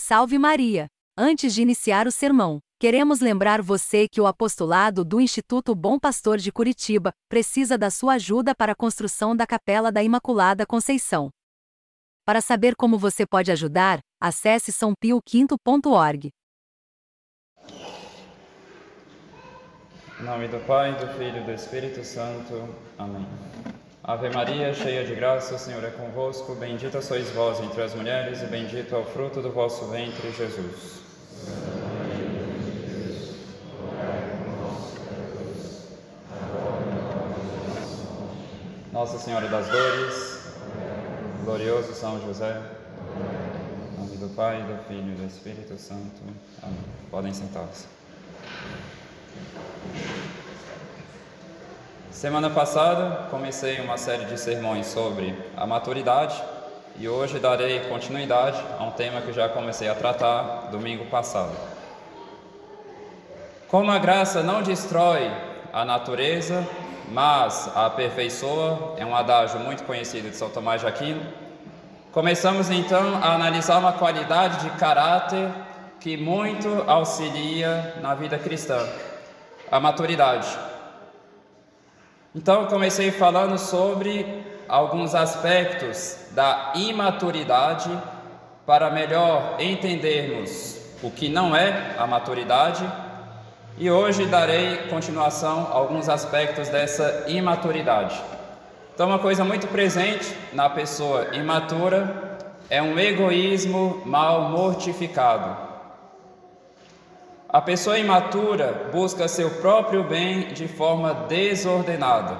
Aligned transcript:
Salve 0.00 0.38
Maria! 0.38 0.86
Antes 1.18 1.52
de 1.52 1.60
iniciar 1.60 2.06
o 2.06 2.12
sermão, 2.12 2.60
queremos 2.78 3.18
lembrar 3.18 3.60
você 3.60 4.06
que 4.08 4.20
o 4.20 4.28
apostolado 4.28 5.04
do 5.04 5.20
Instituto 5.20 5.74
Bom 5.74 5.98
Pastor 5.98 6.38
de 6.38 6.52
Curitiba 6.52 7.12
precisa 7.28 7.76
da 7.76 7.90
sua 7.90 8.14
ajuda 8.14 8.54
para 8.54 8.72
a 8.72 8.76
construção 8.76 9.34
da 9.34 9.44
Capela 9.44 9.90
da 9.90 10.00
Imaculada 10.00 10.64
Conceição. 10.64 11.30
Para 12.24 12.40
saber 12.40 12.76
como 12.76 12.96
você 12.96 13.26
pode 13.26 13.50
ajudar, 13.50 13.98
acesse 14.22 14.70
sãopioquinto.org. 14.70 16.30
Em 20.20 20.24
nome 20.24 20.46
do 20.46 20.64
Pai, 20.64 20.96
do 20.96 21.08
Filho 21.18 21.42
e 21.42 21.44
do 21.44 21.50
Espírito 21.50 22.04
Santo. 22.04 22.72
Amém. 22.96 23.26
Ave 24.08 24.30
Maria, 24.30 24.72
cheia 24.72 25.04
de 25.04 25.14
graça, 25.14 25.54
o 25.54 25.58
Senhor 25.58 25.84
é 25.84 25.90
convosco. 25.90 26.54
Bendita 26.54 27.02
sois 27.02 27.28
vós 27.32 27.60
entre 27.60 27.82
as 27.82 27.94
mulheres, 27.94 28.40
e 28.40 28.46
bendito 28.46 28.94
é 28.94 28.98
o 28.98 29.04
fruto 29.04 29.42
do 29.42 29.52
vosso 29.52 29.84
ventre, 29.88 30.32
Jesus. 30.32 31.02
Nossa 38.90 39.18
Senhora 39.18 39.46
das 39.46 39.68
Dores, 39.68 40.54
glorioso 41.44 41.92
São 41.92 42.18
José, 42.22 42.62
em 43.92 44.00
nome 44.00 44.16
do 44.16 44.34
Pai, 44.34 44.62
do 44.62 44.82
Filho 44.88 45.12
e 45.12 45.16
do 45.16 45.26
Espírito 45.26 45.76
Santo. 45.76 46.22
Amém. 46.62 46.78
Podem 47.10 47.34
sentar-se. 47.34 47.86
Semana 52.18 52.50
passada 52.50 53.28
comecei 53.30 53.78
uma 53.78 53.96
série 53.96 54.24
de 54.24 54.36
sermões 54.40 54.88
sobre 54.88 55.40
a 55.56 55.64
maturidade 55.64 56.34
e 56.98 57.08
hoje 57.08 57.38
darei 57.38 57.78
continuidade 57.88 58.60
a 58.76 58.82
um 58.82 58.90
tema 58.90 59.20
que 59.20 59.32
já 59.32 59.48
comecei 59.48 59.88
a 59.88 59.94
tratar 59.94 60.66
domingo 60.72 61.04
passado. 61.04 61.52
Como 63.68 63.92
a 63.92 64.00
graça 64.00 64.42
não 64.42 64.64
destrói 64.64 65.30
a 65.72 65.84
natureza, 65.84 66.66
mas 67.08 67.70
a 67.72 67.86
aperfeiçoa, 67.86 68.96
é 68.96 69.06
um 69.06 69.14
adágio 69.14 69.60
muito 69.60 69.84
conhecido 69.84 70.28
de 70.28 70.34
São 70.34 70.50
Tomás 70.50 70.80
de 70.80 70.88
Aquino, 70.88 71.22
começamos 72.10 72.68
então 72.68 73.14
a 73.22 73.32
analisar 73.32 73.78
uma 73.78 73.92
qualidade 73.92 74.64
de 74.64 74.70
caráter 74.70 75.48
que 76.00 76.16
muito 76.16 76.82
auxilia 76.88 77.94
na 78.02 78.16
vida 78.16 78.36
cristã, 78.40 78.84
a 79.70 79.78
maturidade. 79.78 80.48
Então, 82.38 82.66
comecei 82.66 83.10
falando 83.10 83.58
sobre 83.58 84.44
alguns 84.68 85.12
aspectos 85.12 86.16
da 86.30 86.72
imaturidade 86.76 87.90
para 88.64 88.88
melhor 88.90 89.56
entendermos 89.58 90.80
o 91.02 91.10
que 91.10 91.28
não 91.28 91.56
é 91.56 91.96
a 91.98 92.06
maturidade. 92.06 92.88
E 93.76 93.90
hoje 93.90 94.24
darei 94.26 94.76
continuação 94.88 95.66
a 95.68 95.74
alguns 95.74 96.08
aspectos 96.08 96.68
dessa 96.68 97.24
imaturidade. 97.26 98.22
Então, 98.94 99.08
uma 99.08 99.18
coisa 99.18 99.44
muito 99.44 99.66
presente 99.66 100.32
na 100.52 100.70
pessoa 100.70 101.34
imatura 101.34 102.38
é 102.70 102.80
um 102.80 102.96
egoísmo 102.96 104.00
mal 104.06 104.42
mortificado. 104.42 105.67
A 107.50 107.62
pessoa 107.62 107.98
imatura 107.98 108.90
busca 108.92 109.26
seu 109.26 109.48
próprio 109.48 110.04
bem 110.04 110.52
de 110.52 110.68
forma 110.68 111.14
desordenada, 111.14 112.36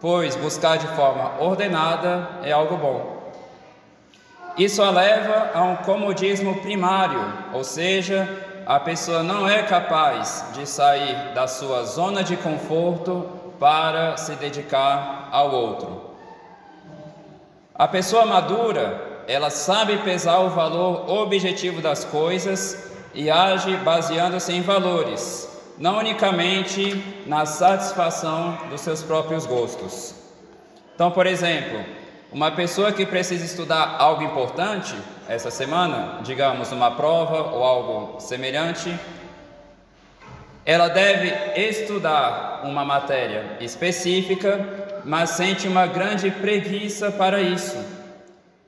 pois 0.00 0.36
buscar 0.36 0.78
de 0.78 0.86
forma 0.94 1.40
ordenada 1.40 2.28
é 2.44 2.52
algo 2.52 2.76
bom. 2.76 3.32
Isso 4.56 4.80
a 4.80 4.90
leva 4.90 5.50
a 5.52 5.64
um 5.64 5.74
comodismo 5.78 6.60
primário, 6.60 7.20
ou 7.52 7.64
seja, 7.64 8.28
a 8.64 8.78
pessoa 8.78 9.24
não 9.24 9.48
é 9.48 9.64
capaz 9.64 10.44
de 10.54 10.68
sair 10.68 11.34
da 11.34 11.48
sua 11.48 11.82
zona 11.82 12.22
de 12.22 12.36
conforto 12.36 13.28
para 13.58 14.16
se 14.16 14.36
dedicar 14.36 15.30
ao 15.32 15.50
outro. 15.50 16.00
A 17.74 17.88
pessoa 17.88 18.24
madura, 18.24 19.24
ela 19.26 19.50
sabe 19.50 19.98
pesar 19.98 20.38
o 20.38 20.50
valor 20.50 21.10
objetivo 21.10 21.82
das 21.82 22.04
coisas 22.04 22.88
e 23.14 23.30
age 23.30 23.76
baseando-se 23.78 24.52
em 24.52 24.62
valores, 24.62 25.48
não 25.78 25.98
unicamente 25.98 27.02
na 27.26 27.46
satisfação 27.46 28.58
dos 28.70 28.80
seus 28.80 29.02
próprios 29.02 29.46
gostos. 29.46 30.14
Então, 30.94 31.10
por 31.10 31.26
exemplo, 31.26 31.84
uma 32.32 32.50
pessoa 32.50 32.92
que 32.92 33.06
precisa 33.06 33.44
estudar 33.44 33.96
algo 33.98 34.22
importante 34.22 34.94
essa 35.28 35.50
semana, 35.50 36.20
digamos 36.22 36.72
uma 36.72 36.90
prova 36.90 37.54
ou 37.54 37.64
algo 37.64 38.20
semelhante, 38.20 38.94
ela 40.64 40.88
deve 40.88 41.32
estudar 41.58 42.60
uma 42.64 42.84
matéria 42.84 43.56
específica, 43.60 45.00
mas 45.04 45.30
sente 45.30 45.66
uma 45.66 45.86
grande 45.86 46.30
preguiça 46.30 47.10
para 47.10 47.40
isso. 47.40 47.82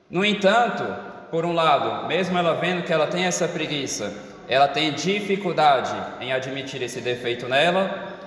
No 0.08 0.24
entanto, 0.24 0.82
por 1.30 1.44
um 1.44 1.52
lado, 1.52 2.08
mesmo 2.08 2.38
ela 2.38 2.54
vendo 2.54 2.82
que 2.82 2.92
ela 2.92 3.06
tem 3.06 3.24
essa 3.24 3.46
preguiça, 3.46 4.29
ela 4.50 4.66
tem 4.66 4.92
dificuldade 4.92 5.94
em 6.20 6.32
admitir 6.32 6.82
esse 6.82 7.00
defeito 7.00 7.48
nela, 7.48 8.18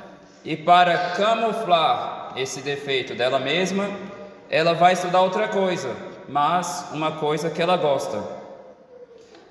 e 0.45 0.56
para 0.56 0.97
camuflar 1.17 2.31
esse 2.38 2.61
defeito 2.61 3.13
dela 3.13 3.39
mesma, 3.39 3.89
ela 4.50 4.73
vai 4.73 4.94
estudar 4.94 5.19
outra 5.19 5.50
coisa, 5.50 5.94
mas 6.29 6.88
uma 6.94 7.11
coisa 7.11 7.50
que 7.50 7.61
ela 7.61 7.75
gosta. 7.75 8.23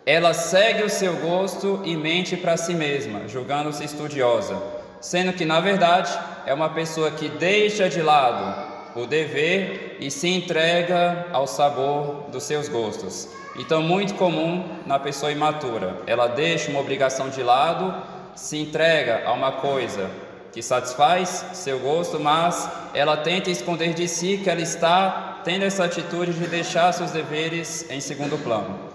Ela 0.06 0.32
segue 0.32 0.82
o 0.82 0.88
seu 0.88 1.14
gosto 1.16 1.82
e 1.84 1.94
mente 1.94 2.38
para 2.38 2.56
si 2.56 2.72
mesma, 2.72 3.28
julgando-se 3.28 3.84
estudiosa, 3.84 4.56
sendo 4.98 5.34
que 5.34 5.44
na 5.44 5.60
verdade 5.60 6.18
é 6.46 6.54
uma 6.54 6.70
pessoa 6.70 7.10
que 7.10 7.28
deixa 7.28 7.86
de 7.86 8.00
lado 8.00 8.98
o 8.98 9.04
dever 9.04 9.91
e 10.06 10.10
se 10.10 10.28
entrega 10.28 11.26
ao 11.32 11.46
sabor 11.46 12.26
dos 12.30 12.44
seus 12.44 12.68
gostos. 12.68 13.28
Então, 13.56 13.82
muito 13.82 14.14
comum 14.14 14.64
na 14.86 14.98
pessoa 14.98 15.30
imatura, 15.30 16.00
ela 16.06 16.26
deixa 16.26 16.70
uma 16.70 16.80
obrigação 16.80 17.28
de 17.28 17.42
lado, 17.42 17.94
se 18.34 18.58
entrega 18.58 19.22
a 19.26 19.32
uma 19.32 19.52
coisa 19.52 20.10
que 20.52 20.62
satisfaz 20.62 21.46
seu 21.54 21.78
gosto, 21.78 22.20
mas 22.20 22.68
ela 22.94 23.16
tenta 23.16 23.50
esconder 23.50 23.94
de 23.94 24.06
si 24.06 24.40
que 24.42 24.50
ela 24.50 24.60
está 24.60 25.40
tendo 25.44 25.64
essa 25.64 25.84
atitude 25.84 26.32
de 26.32 26.46
deixar 26.46 26.92
seus 26.92 27.10
deveres 27.10 27.90
em 27.90 28.00
segundo 28.00 28.38
plano. 28.42 28.92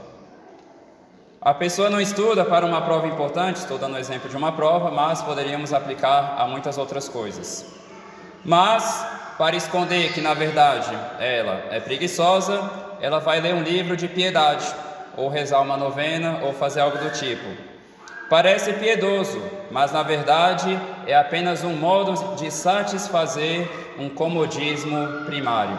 A 1.41 1.53
pessoa 1.53 1.89
não 1.89 2.01
estuda 2.01 2.43
para 2.43 2.65
uma 2.65 2.81
prova 2.81 3.07
importante, 3.07 3.57
estou 3.57 3.77
dando 3.77 3.95
o 3.95 3.97
exemplo 3.97 4.29
de 4.29 4.35
uma 4.35 4.51
prova, 4.51 4.91
mas 4.91 5.21
poderíamos 5.21 5.71
aplicar 5.71 6.35
a 6.37 6.47
muitas 6.47 6.77
outras 6.77 7.07
coisas. 7.07 7.65
Mas, 8.43 9.05
para 9.37 9.55
esconder 9.55 10.13
que 10.13 10.21
na 10.21 10.33
verdade 10.33 10.89
ela 11.19 11.67
é 11.69 11.79
preguiçosa, 11.79 12.69
ela 12.99 13.19
vai 13.19 13.39
ler 13.39 13.53
um 13.53 13.61
livro 13.61 13.95
de 13.95 14.07
piedade, 14.07 14.65
ou 15.15 15.29
rezar 15.29 15.61
uma 15.61 15.77
novena, 15.77 16.39
ou 16.43 16.53
fazer 16.53 16.81
algo 16.81 16.97
do 16.97 17.11
tipo. 17.11 17.45
Parece 18.29 18.73
piedoso, 18.73 19.41
mas 19.71 19.91
na 19.91 20.03
verdade 20.03 20.77
é 21.05 21.15
apenas 21.15 21.63
um 21.63 21.73
modo 21.73 22.35
de 22.35 22.51
satisfazer 22.51 23.69
um 23.97 24.09
comodismo 24.09 25.25
primário. 25.25 25.77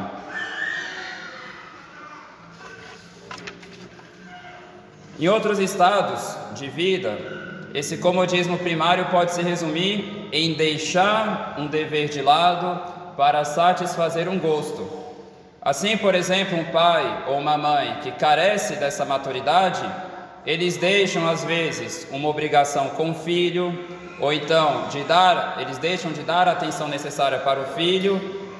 Em 5.18 5.28
outros 5.28 5.58
estados 5.58 6.36
de 6.54 6.68
vida, 6.68 7.18
esse 7.74 7.98
comodismo 7.98 8.56
primário 8.56 9.06
pode 9.06 9.32
se 9.32 9.42
resumir 9.42 10.28
em 10.32 10.54
deixar 10.54 11.56
um 11.58 11.66
dever 11.66 12.08
de 12.08 12.22
lado 12.22 12.97
para 13.18 13.44
satisfazer 13.44 14.28
um 14.28 14.38
gosto, 14.38 15.08
Assim, 15.60 15.98
por 15.98 16.14
exemplo, 16.14 16.56
um 16.58 16.64
pai 16.66 17.24
ou 17.26 17.36
uma 17.36 17.58
mãe 17.58 17.98
que 18.00 18.12
carece 18.12 18.76
dessa 18.76 19.04
maturidade, 19.04 19.84
eles 20.46 20.78
deixam 20.78 21.28
às 21.28 21.44
vezes 21.44 22.06
uma 22.10 22.28
obrigação 22.28 22.88
com 22.90 23.10
o 23.10 23.14
filho, 23.14 23.76
ou 24.20 24.32
então 24.32 24.88
de 24.88 25.02
dar, 25.02 25.56
eles 25.60 25.76
deixam 25.76 26.10
de 26.12 26.22
dar 26.22 26.48
a 26.48 26.52
atenção 26.52 26.88
necessária 26.88 27.40
para 27.40 27.60
o 27.60 27.66
filho 27.74 28.18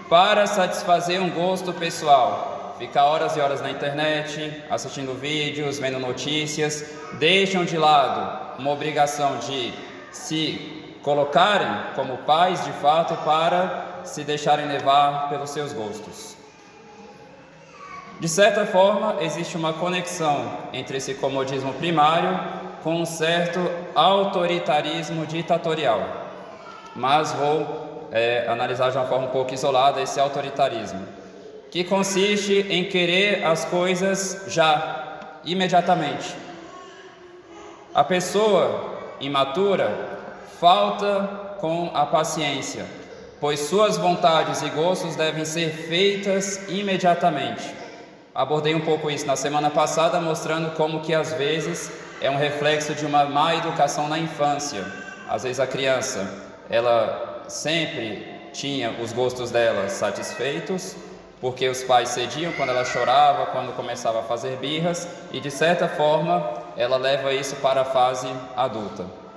para 0.08 0.46
satisfazer 0.46 1.18
um 1.22 1.30
gosto 1.30 1.72
pessoal. 1.72 2.74
Ficar 2.78 3.04
horas 3.06 3.36
e 3.36 3.40
horas 3.40 3.62
na 3.62 3.70
internet, 3.70 4.64
assistindo 4.68 5.18
vídeos, 5.18 5.78
vendo 5.78 5.98
notícias, 5.98 6.84
deixam 7.14 7.64
de 7.64 7.78
lado 7.78 8.58
uma 8.58 8.72
obrigação 8.72 9.38
de 9.38 9.72
se 10.12 10.98
colocarem 11.02 11.68
como 11.94 12.18
pais 12.18 12.62
de 12.64 12.72
fato 12.72 13.16
para 13.24 13.87
se 14.08 14.24
deixarem 14.24 14.66
levar 14.66 15.28
pelos 15.28 15.50
seus 15.50 15.72
gostos. 15.72 16.36
De 18.20 18.28
certa 18.28 18.66
forma, 18.66 19.16
existe 19.20 19.56
uma 19.56 19.72
conexão 19.72 20.50
entre 20.72 20.98
esse 20.98 21.14
comodismo 21.14 21.72
primário 21.74 22.40
com 22.82 22.96
um 22.96 23.06
certo 23.06 23.60
autoritarismo 23.94 25.24
ditatorial. 25.24 26.02
Mas 26.96 27.32
vou 27.32 28.08
é, 28.10 28.46
analisar 28.48 28.90
de 28.90 28.96
uma 28.96 29.06
forma 29.06 29.26
um 29.26 29.30
pouco 29.30 29.54
isolada 29.54 30.00
esse 30.00 30.18
autoritarismo, 30.18 31.06
que 31.70 31.84
consiste 31.84 32.66
em 32.68 32.84
querer 32.84 33.44
as 33.44 33.64
coisas 33.64 34.44
já, 34.48 35.38
imediatamente. 35.44 36.34
A 37.94 38.02
pessoa 38.02 38.98
imatura 39.20 40.18
falta 40.58 41.56
com 41.60 41.90
a 41.94 42.06
paciência, 42.06 42.86
pois 43.40 43.60
suas 43.60 43.96
vontades 43.96 44.62
e 44.62 44.68
gostos 44.70 45.16
devem 45.16 45.44
ser 45.44 45.70
feitas 45.70 46.68
imediatamente. 46.68 47.74
Abordei 48.34 48.74
um 48.74 48.80
pouco 48.80 49.10
isso 49.10 49.26
na 49.26 49.36
semana 49.36 49.70
passada, 49.70 50.20
mostrando 50.20 50.74
como 50.76 51.00
que 51.00 51.14
às 51.14 51.32
vezes 51.32 51.90
é 52.20 52.30
um 52.30 52.36
reflexo 52.36 52.94
de 52.94 53.04
uma 53.04 53.24
má 53.24 53.54
educação 53.54 54.08
na 54.08 54.18
infância. 54.18 54.84
Às 55.28 55.42
vezes 55.42 55.60
a 55.60 55.66
criança, 55.66 56.28
ela 56.70 57.44
sempre 57.48 58.26
tinha 58.52 58.90
os 59.02 59.12
gostos 59.12 59.50
dela 59.50 59.88
satisfeitos, 59.88 60.96
porque 61.40 61.68
os 61.68 61.82
pais 61.84 62.08
cediam 62.10 62.52
quando 62.52 62.70
ela 62.70 62.84
chorava, 62.84 63.46
quando 63.46 63.74
começava 63.74 64.20
a 64.20 64.22
fazer 64.22 64.56
birras, 64.56 65.08
e 65.32 65.40
de 65.40 65.50
certa 65.50 65.88
forma 65.88 66.62
ela 66.76 66.96
leva 66.96 67.32
isso 67.32 67.56
para 67.56 67.82
a 67.82 67.84
fase 67.84 68.28
adulta. 68.56 69.27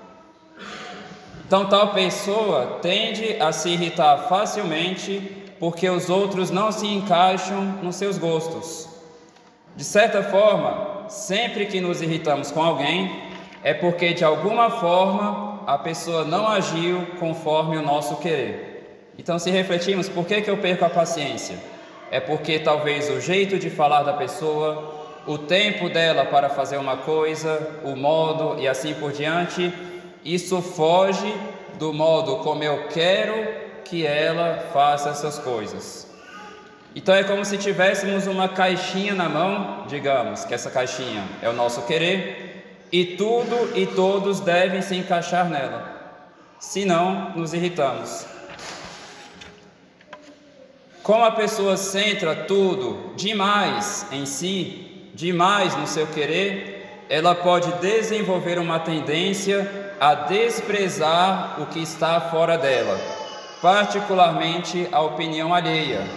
Então, 1.51 1.65
tal 1.65 1.89
pessoa 1.89 2.79
tende 2.81 3.35
a 3.37 3.51
se 3.51 3.67
irritar 3.67 4.19
facilmente 4.29 5.21
porque 5.59 5.89
os 5.89 6.09
outros 6.09 6.49
não 6.49 6.71
se 6.71 6.87
encaixam 6.87 7.61
nos 7.83 7.97
seus 7.97 8.17
gostos. 8.17 8.87
De 9.75 9.83
certa 9.83 10.23
forma, 10.23 11.09
sempre 11.09 11.65
que 11.65 11.81
nos 11.81 12.01
irritamos 12.01 12.51
com 12.51 12.63
alguém, 12.63 13.11
é 13.61 13.73
porque 13.73 14.13
de 14.13 14.23
alguma 14.23 14.69
forma 14.69 15.61
a 15.67 15.77
pessoa 15.77 16.23
não 16.23 16.47
agiu 16.47 17.05
conforme 17.19 17.75
o 17.75 17.81
nosso 17.81 18.15
querer. 18.21 19.11
Então, 19.19 19.37
se 19.37 19.51
refletirmos, 19.51 20.07
por 20.07 20.25
que, 20.25 20.41
que 20.41 20.49
eu 20.49 20.55
perco 20.55 20.85
a 20.85 20.89
paciência? 20.89 21.57
É 22.09 22.21
porque 22.21 22.59
talvez 22.59 23.09
o 23.09 23.19
jeito 23.19 23.59
de 23.59 23.69
falar 23.69 24.03
da 24.03 24.13
pessoa, 24.13 25.05
o 25.27 25.37
tempo 25.37 25.89
dela 25.89 26.23
para 26.23 26.47
fazer 26.47 26.77
uma 26.77 26.95
coisa, 26.95 27.81
o 27.83 27.93
modo 27.93 28.57
e 28.57 28.69
assim 28.69 28.93
por 28.93 29.11
diante, 29.11 29.69
isso 30.23 30.61
foge 30.61 31.33
do 31.77 31.91
modo 31.91 32.37
como 32.37 32.63
eu 32.63 32.87
quero 32.87 33.33
que 33.83 34.05
ela 34.05 34.69
faça 34.71 35.09
essas 35.09 35.39
coisas. 35.39 36.07
Então 36.95 37.15
é 37.15 37.23
como 37.23 37.43
se 37.45 37.57
tivéssemos 37.57 38.27
uma 38.27 38.49
caixinha 38.49 39.15
na 39.15 39.29
mão, 39.29 39.85
digamos 39.87 40.43
que 40.45 40.53
essa 40.53 40.69
caixinha 40.69 41.23
é 41.41 41.49
o 41.49 41.53
nosso 41.53 41.81
querer, 41.83 42.85
e 42.91 43.05
tudo 43.05 43.71
e 43.75 43.87
todos 43.87 44.41
devem 44.41 44.81
se 44.81 44.95
encaixar 44.95 45.49
nela, 45.49 46.19
senão 46.59 47.31
nos 47.31 47.53
irritamos. 47.53 48.25
Como 51.01 51.23
a 51.23 51.31
pessoa 51.31 51.77
centra 51.77 52.35
tudo 52.35 53.13
demais 53.15 54.05
em 54.11 54.25
si, 54.25 55.09
demais 55.15 55.75
no 55.75 55.87
seu 55.87 56.05
querer, 56.07 56.70
ela 57.11 57.35
pode 57.35 57.69
desenvolver 57.81 58.57
uma 58.57 58.79
tendência 58.79 59.69
a 59.99 60.15
desprezar 60.15 61.61
o 61.61 61.65
que 61.65 61.83
está 61.83 62.21
fora 62.21 62.57
dela, 62.57 62.97
particularmente 63.61 64.87
a 64.93 65.01
opinião 65.01 65.53
alheia, 65.53 66.07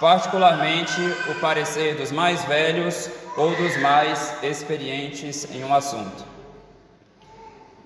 particularmente 0.00 1.00
o 1.30 1.36
parecer 1.36 1.94
dos 1.94 2.10
mais 2.10 2.42
velhos 2.46 3.08
ou 3.36 3.54
dos 3.54 3.76
mais 3.76 4.34
experientes 4.42 5.48
em 5.54 5.62
um 5.62 5.72
assunto. 5.72 6.24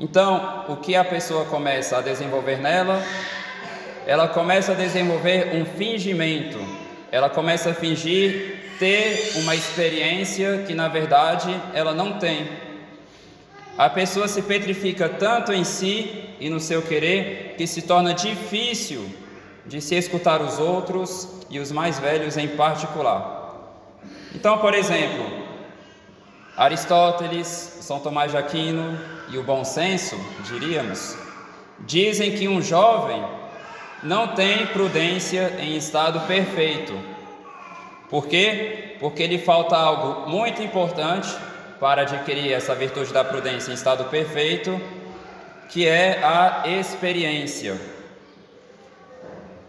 Então, 0.01 0.65
o 0.71 0.77
que 0.77 0.97
a 0.97 1.05
pessoa 1.05 1.45
começa 1.45 1.99
a 1.99 2.01
desenvolver 2.01 2.57
nela? 2.59 3.03
Ela 4.07 4.29
começa 4.29 4.73
a 4.73 4.75
desenvolver 4.75 5.55
um 5.55 5.67
fingimento, 5.67 6.59
ela 7.13 7.29
começa 7.29 7.69
a 7.69 7.75
fingir 7.75 8.56
ter 8.79 9.33
uma 9.37 9.55
experiência 9.55 10.65
que 10.67 10.75
na 10.75 10.89
verdade 10.89 11.55
ela 11.75 11.93
não 11.93 12.19
tem. 12.19 12.49
A 13.77 13.91
pessoa 13.91 14.27
se 14.27 14.41
petrifica 14.43 15.09
tanto 15.09 15.53
em 15.53 15.65
si 15.65 16.25
e 16.41 16.49
no 16.49 16.59
seu 16.59 16.81
querer 16.81 17.55
que 17.59 17.67
se 17.67 17.83
torna 17.83 18.15
difícil 18.15 19.07
de 19.67 19.81
se 19.81 19.95
escutar 19.95 20.41
os 20.41 20.59
outros 20.59 21.29
e 21.51 21.59
os 21.59 21.71
mais 21.73 21.99
velhos 21.99 22.37
em 22.37 22.49
particular. 22.49 23.45
Então, 24.35 24.59
por 24.59 24.73
exemplo, 24.75 25.25
Aristóteles, 26.57 27.47
São 27.81 28.01
Tomás 28.01 28.31
de 28.31 28.39
Aquino 28.39 28.99
e 29.29 29.37
o 29.37 29.43
bom 29.43 29.65
senso, 29.65 30.19
diríamos, 30.45 31.17
dizem 31.81 32.33
que 32.33 32.49
um 32.49 32.63
jovem 32.63 33.23
não 34.03 34.29
tem 34.29 34.67
prudência 34.69 35.57
em 35.61 35.77
estado 35.77 36.21
perfeito. 36.27 36.95
Por 38.09 38.27
quê? 38.27 38.97
Porque 39.01 39.27
lhe 39.27 39.39
falta 39.39 39.77
algo 39.77 40.31
muito 40.31 40.63
importante 40.63 41.29
para 41.81 42.03
adquirir 42.03 42.53
essa 42.53 42.75
virtude 42.75 43.13
da 43.13 43.25
prudência 43.25 43.71
em 43.71 43.75
estado 43.75 44.05
perfeito, 44.05 44.81
que 45.69 45.87
é 45.87 46.21
a 46.23 46.63
experiência. 46.67 47.77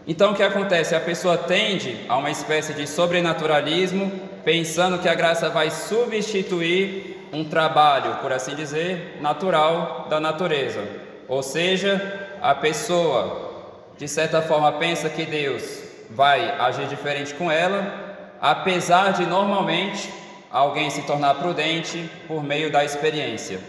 Então 0.06 0.32
o 0.32 0.34
que 0.34 0.42
acontece? 0.42 0.94
A 0.94 1.00
pessoa 1.00 1.36
tende 1.36 2.06
a 2.08 2.16
uma 2.16 2.30
espécie 2.30 2.72
de 2.72 2.86
sobrenaturalismo, 2.86 4.10
pensando 4.44 4.98
que 4.98 5.08
a 5.08 5.14
graça 5.14 5.50
vai 5.50 5.70
substituir 5.70 7.28
um 7.30 7.44
trabalho, 7.44 8.16
por 8.22 8.32
assim 8.32 8.54
dizer, 8.54 9.18
natural 9.20 10.06
da 10.08 10.18
natureza. 10.18 10.82
Ou 11.28 11.42
seja, 11.42 12.30
a 12.40 12.54
pessoa, 12.54 13.66
de 13.98 14.08
certa 14.08 14.40
forma, 14.40 14.72
pensa 14.72 15.10
que 15.10 15.26
Deus 15.26 15.82
vai 16.08 16.52
agir 16.58 16.86
diferente 16.86 17.34
com 17.34 17.50
ela, 17.50 18.07
apesar 18.40 19.12
de 19.12 19.26
normalmente 19.26 20.12
alguém 20.50 20.90
se 20.90 21.02
tornar 21.02 21.34
prudente 21.34 22.10
por 22.26 22.42
meio 22.42 22.70
da 22.70 22.84
experiência. 22.84 23.60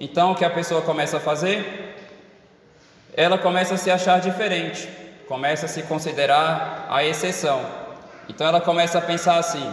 Então 0.00 0.32
o 0.32 0.34
que 0.34 0.44
a 0.44 0.50
pessoa 0.50 0.82
começa 0.82 1.16
a 1.16 1.20
fazer? 1.20 1.96
Ela 3.14 3.38
começa 3.38 3.74
a 3.74 3.78
se 3.78 3.90
achar 3.90 4.20
diferente 4.20 4.88
começa 5.28 5.66
a 5.66 5.68
se 5.68 5.82
considerar 5.82 6.86
a 6.88 7.04
exceção. 7.04 7.60
Então 8.28 8.46
ela 8.46 8.60
começa 8.60 8.98
a 8.98 9.02
pensar 9.02 9.36
assim: 9.36 9.72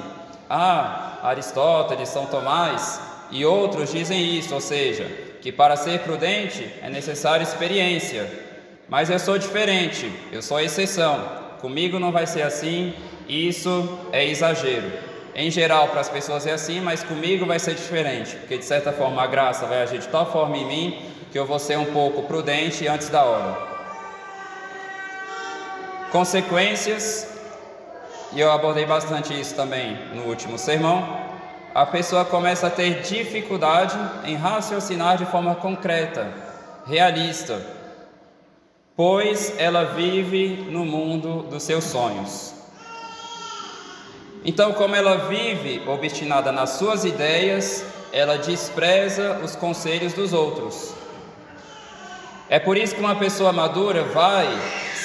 ah, 0.49 1.19
Aristóteles, 1.23 2.09
São 2.09 2.25
Tomás 2.25 2.99
e 3.31 3.45
outros 3.45 3.91
dizem 3.91 4.37
isso, 4.37 4.53
ou 4.53 4.61
seja, 4.61 5.05
que 5.41 5.51
para 5.51 5.77
ser 5.77 6.01
prudente 6.01 6.69
é 6.81 6.89
necessária 6.89 7.43
experiência. 7.43 8.29
Mas 8.87 9.09
eu 9.09 9.17
sou 9.17 9.37
diferente, 9.37 10.11
eu 10.31 10.41
sou 10.41 10.59
exceção. 10.59 11.45
Comigo 11.59 11.97
não 11.97 12.11
vai 12.11 12.27
ser 12.27 12.43
assim, 12.43 12.93
isso 13.27 13.99
é 14.11 14.25
exagero. 14.25 14.91
Em 15.35 15.51
geral, 15.51 15.89
para 15.89 15.99
as 15.99 16.07
pessoas 16.09 16.47
é 16.47 16.53
assim, 16.53 16.79
mas 16.79 17.03
comigo 17.03 17.45
vai 17.45 17.59
ser 17.59 17.75
diferente, 17.75 18.35
porque 18.37 18.57
de 18.57 18.63
certa 18.63 18.93
forma 18.93 19.21
a 19.21 19.27
graça 19.27 19.65
vai 19.65 19.81
agir 19.83 19.99
de 19.99 20.07
tal 20.07 20.31
forma 20.31 20.57
em 20.57 20.65
mim 20.65 20.99
que 21.29 21.37
eu 21.37 21.45
vou 21.45 21.59
ser 21.59 21.77
um 21.77 21.85
pouco 21.85 22.23
prudente 22.23 22.87
antes 22.87 23.09
da 23.09 23.23
hora. 23.25 23.57
Consequências, 26.09 27.27
e 28.31 28.39
eu 28.39 28.49
abordei 28.49 28.85
bastante 28.85 29.37
isso 29.37 29.53
também 29.53 29.97
no 30.13 30.23
último 30.23 30.57
sermão, 30.57 31.25
a 31.73 31.85
pessoa 31.85 32.23
começa 32.23 32.67
a 32.67 32.69
ter 32.69 33.01
dificuldade 33.01 33.97
em 34.23 34.37
raciocinar 34.37 35.17
de 35.17 35.25
forma 35.25 35.55
concreta, 35.55 36.31
realista, 36.87 37.61
pois 38.95 39.53
ela 39.59 39.83
vive 39.83 40.69
no 40.71 40.85
mundo 40.85 41.43
dos 41.49 41.63
seus 41.63 41.83
sonhos. 41.83 42.54
Então, 44.45 44.73
como 44.73 44.95
ela 44.95 45.27
vive 45.27 45.81
obstinada 45.87 46.51
nas 46.51 46.71
suas 46.71 47.03
ideias, 47.03 47.83
ela 48.13 48.37
despreza 48.37 49.39
os 49.43 49.55
conselhos 49.55 50.13
dos 50.13 50.33
outros. 50.33 50.93
É 52.47 52.59
por 52.59 52.77
isso 52.77 52.93
que 52.93 53.01
uma 53.01 53.15
pessoa 53.15 53.51
madura 53.51 54.03
vai 54.03 54.47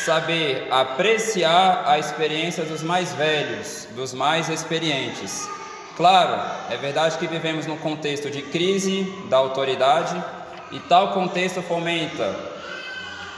saber 0.05 0.69
apreciar 0.71 1.85
a 1.87 1.99
experiência 1.99 2.65
dos 2.65 2.83
mais 2.83 3.15
velhos, 3.15 3.89
dos 3.97 4.13
mais 4.13 4.51
experientes. 4.51 5.49
Claro, 5.97 6.39
é 6.69 6.77
verdade 6.77 7.17
que 7.17 7.27
vivemos 7.27 7.67
num 7.67 7.79
contexto 7.79 8.31
de 8.31 8.43
crise 8.43 9.05
da 9.31 9.39
autoridade 9.39 10.23
e 10.71 10.79
tal 10.81 11.15
contexto 11.15 11.63
fomenta 11.63 12.39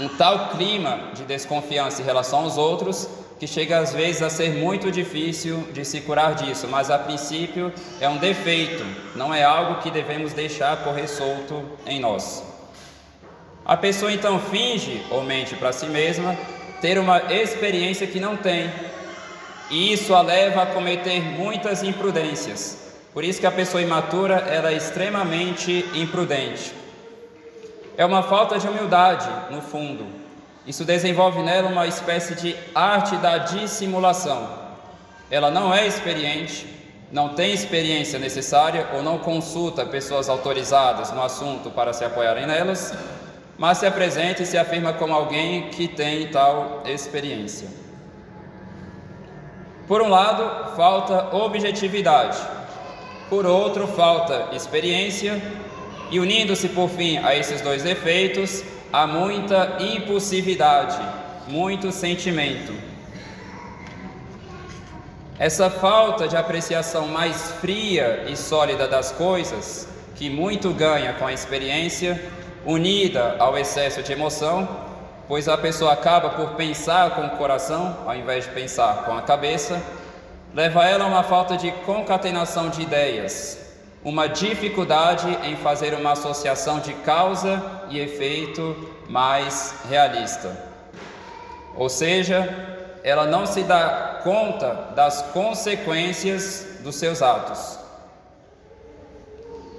um 0.00 0.08
tal 0.08 0.48
clima 0.48 0.98
de 1.14 1.22
desconfiança 1.22 2.02
em 2.02 2.04
relação 2.04 2.40
aos 2.40 2.56
outros 2.58 3.08
que 3.42 3.46
chega 3.48 3.80
às 3.80 3.92
vezes 3.92 4.22
a 4.22 4.30
ser 4.30 4.50
muito 4.50 4.88
difícil 4.88 5.66
de 5.72 5.84
se 5.84 6.00
curar 6.02 6.36
disso, 6.36 6.68
mas 6.68 6.92
a 6.92 6.96
princípio 6.96 7.72
é 8.00 8.08
um 8.08 8.16
defeito, 8.16 8.86
não 9.16 9.34
é 9.34 9.42
algo 9.42 9.82
que 9.82 9.90
devemos 9.90 10.32
deixar 10.32 10.84
correr 10.84 11.08
solto 11.08 11.60
em 11.84 11.98
nós. 11.98 12.44
A 13.64 13.76
pessoa 13.76 14.12
então 14.12 14.38
finge 14.38 15.04
ou 15.10 15.24
mente 15.24 15.56
para 15.56 15.72
si 15.72 15.86
mesma 15.86 16.36
ter 16.80 17.00
uma 17.00 17.32
experiência 17.32 18.06
que 18.06 18.20
não 18.20 18.36
tem, 18.36 18.70
e 19.68 19.92
isso 19.92 20.14
a 20.14 20.22
leva 20.22 20.62
a 20.62 20.66
cometer 20.66 21.20
muitas 21.20 21.82
imprudências. 21.82 22.94
Por 23.12 23.24
isso 23.24 23.40
que 23.40 23.46
a 23.48 23.50
pessoa 23.50 23.82
imatura 23.82 24.36
é 24.36 24.72
extremamente 24.72 25.84
imprudente. 25.94 26.72
É 27.96 28.06
uma 28.06 28.22
falta 28.22 28.56
de 28.56 28.68
humildade, 28.68 29.28
no 29.52 29.60
fundo. 29.60 30.06
Isso 30.66 30.84
desenvolve 30.84 31.42
nela 31.42 31.68
uma 31.68 31.86
espécie 31.86 32.34
de 32.34 32.56
arte 32.74 33.16
da 33.16 33.38
dissimulação. 33.38 34.48
Ela 35.30 35.50
não 35.50 35.74
é 35.74 35.86
experiente, 35.86 36.66
não 37.10 37.30
tem 37.30 37.52
experiência 37.52 38.18
necessária 38.18 38.88
ou 38.94 39.02
não 39.02 39.18
consulta 39.18 39.84
pessoas 39.84 40.28
autorizadas 40.28 41.10
no 41.10 41.22
assunto 41.22 41.70
para 41.70 41.92
se 41.92 42.04
apoiarem 42.04 42.46
nelas, 42.46 42.94
mas 43.58 43.78
se 43.78 43.86
apresenta 43.86 44.42
e 44.42 44.46
se 44.46 44.56
afirma 44.56 44.92
como 44.92 45.14
alguém 45.14 45.68
que 45.68 45.88
tem 45.88 46.28
tal 46.28 46.82
experiência. 46.86 47.68
Por 49.88 50.00
um 50.00 50.08
lado, 50.08 50.74
falta 50.76 51.34
objetividade, 51.34 52.38
por 53.28 53.44
outro, 53.44 53.86
falta 53.88 54.54
experiência, 54.54 55.42
e 56.10 56.20
unindo-se 56.20 56.68
por 56.68 56.88
fim 56.88 57.18
a 57.18 57.34
esses 57.34 57.60
dois 57.62 57.82
defeitos, 57.82 58.62
há 58.92 59.06
muita 59.06 59.78
impulsividade, 59.80 61.00
muito 61.48 61.90
sentimento. 61.90 62.74
Essa 65.38 65.70
falta 65.70 66.28
de 66.28 66.36
apreciação 66.36 67.08
mais 67.08 67.50
fria 67.52 68.26
e 68.28 68.36
sólida 68.36 68.86
das 68.86 69.10
coisas, 69.10 69.88
que 70.14 70.28
muito 70.28 70.70
ganha 70.70 71.14
com 71.14 71.26
a 71.26 71.32
experiência, 71.32 72.22
unida 72.66 73.34
ao 73.38 73.56
excesso 73.58 74.02
de 74.02 74.12
emoção, 74.12 74.68
pois 75.26 75.48
a 75.48 75.56
pessoa 75.56 75.94
acaba 75.94 76.30
por 76.30 76.50
pensar 76.50 77.16
com 77.16 77.26
o 77.26 77.30
coração 77.30 77.96
ao 78.06 78.14
invés 78.14 78.44
de 78.44 78.50
pensar 78.50 79.04
com 79.04 79.16
a 79.16 79.22
cabeça, 79.22 79.82
leva 80.54 80.86
ela 80.86 81.04
a 81.04 81.08
uma 81.08 81.22
falta 81.22 81.56
de 81.56 81.72
concatenação 81.86 82.68
de 82.68 82.82
ideias, 82.82 83.71
uma 84.04 84.28
dificuldade 84.28 85.28
em 85.44 85.56
fazer 85.56 85.94
uma 85.94 86.12
associação 86.12 86.80
de 86.80 86.92
causa 86.94 87.62
e 87.88 87.98
efeito 87.98 88.76
mais 89.08 89.74
realista. 89.88 90.56
Ou 91.76 91.88
seja, 91.88 92.48
ela 93.04 93.26
não 93.26 93.46
se 93.46 93.62
dá 93.62 94.20
conta 94.22 94.92
das 94.94 95.22
consequências 95.32 96.78
dos 96.80 96.96
seus 96.96 97.22
atos. 97.22 97.78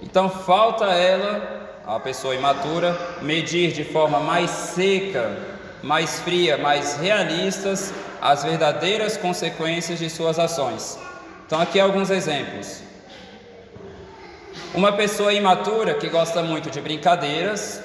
Então 0.01 0.29
falta 0.29 0.85
ela, 0.85 1.81
a 1.85 1.99
pessoa 1.99 2.35
imatura, 2.35 2.97
medir 3.21 3.71
de 3.71 3.83
forma 3.83 4.19
mais 4.19 4.49
seca, 4.49 5.37
mais 5.81 6.19
fria, 6.21 6.57
mais 6.57 6.95
realistas 6.95 7.93
as 8.21 8.43
verdadeiras 8.43 9.17
consequências 9.17 9.99
de 9.99 10.09
suas 10.09 10.39
ações. 10.39 10.97
Então, 11.45 11.59
aqui 11.59 11.77
alguns 11.77 12.09
exemplos. 12.09 12.81
Uma 14.73 14.91
pessoa 14.91 15.33
imatura 15.33 15.95
que 15.95 16.09
gosta 16.09 16.41
muito 16.41 16.69
de 16.69 16.81
brincadeiras 16.81 17.83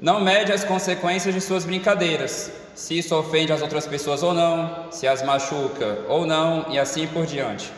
não 0.00 0.20
mede 0.20 0.52
as 0.52 0.64
consequências 0.64 1.34
de 1.34 1.40
suas 1.40 1.64
brincadeiras, 1.64 2.52
se 2.74 2.98
isso 2.98 3.16
ofende 3.16 3.52
as 3.52 3.62
outras 3.62 3.86
pessoas 3.86 4.22
ou 4.22 4.34
não, 4.34 4.92
se 4.92 5.06
as 5.08 5.22
machuca 5.22 5.98
ou 6.08 6.26
não 6.26 6.66
e 6.70 6.78
assim 6.78 7.06
por 7.06 7.24
diante. 7.24 7.72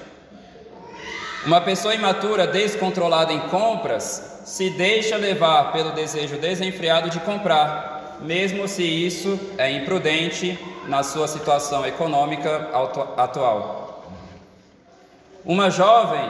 Uma 1.47 1.61
pessoa 1.61 1.95
imatura 1.95 2.47
descontrolada 2.47 3.33
em 3.33 3.41
compras 3.49 4.43
se 4.45 4.71
deixa 4.71 5.17
levar 5.17 5.73
pelo 5.73 5.93
desejo 5.93 6.37
desenfreado 6.37 7.11
de 7.11 7.21
comprar, 7.21 8.19
mesmo 8.21 8.67
se 8.67 8.83
isso 8.83 9.39
é 9.57 9.71
imprudente 9.71 10.59
na 10.89 11.03
sua 11.03 11.29
situação 11.29 11.87
econômica 11.87 12.71
atual. 13.17 14.05
Uma 15.45 15.71
jovem, 15.71 16.29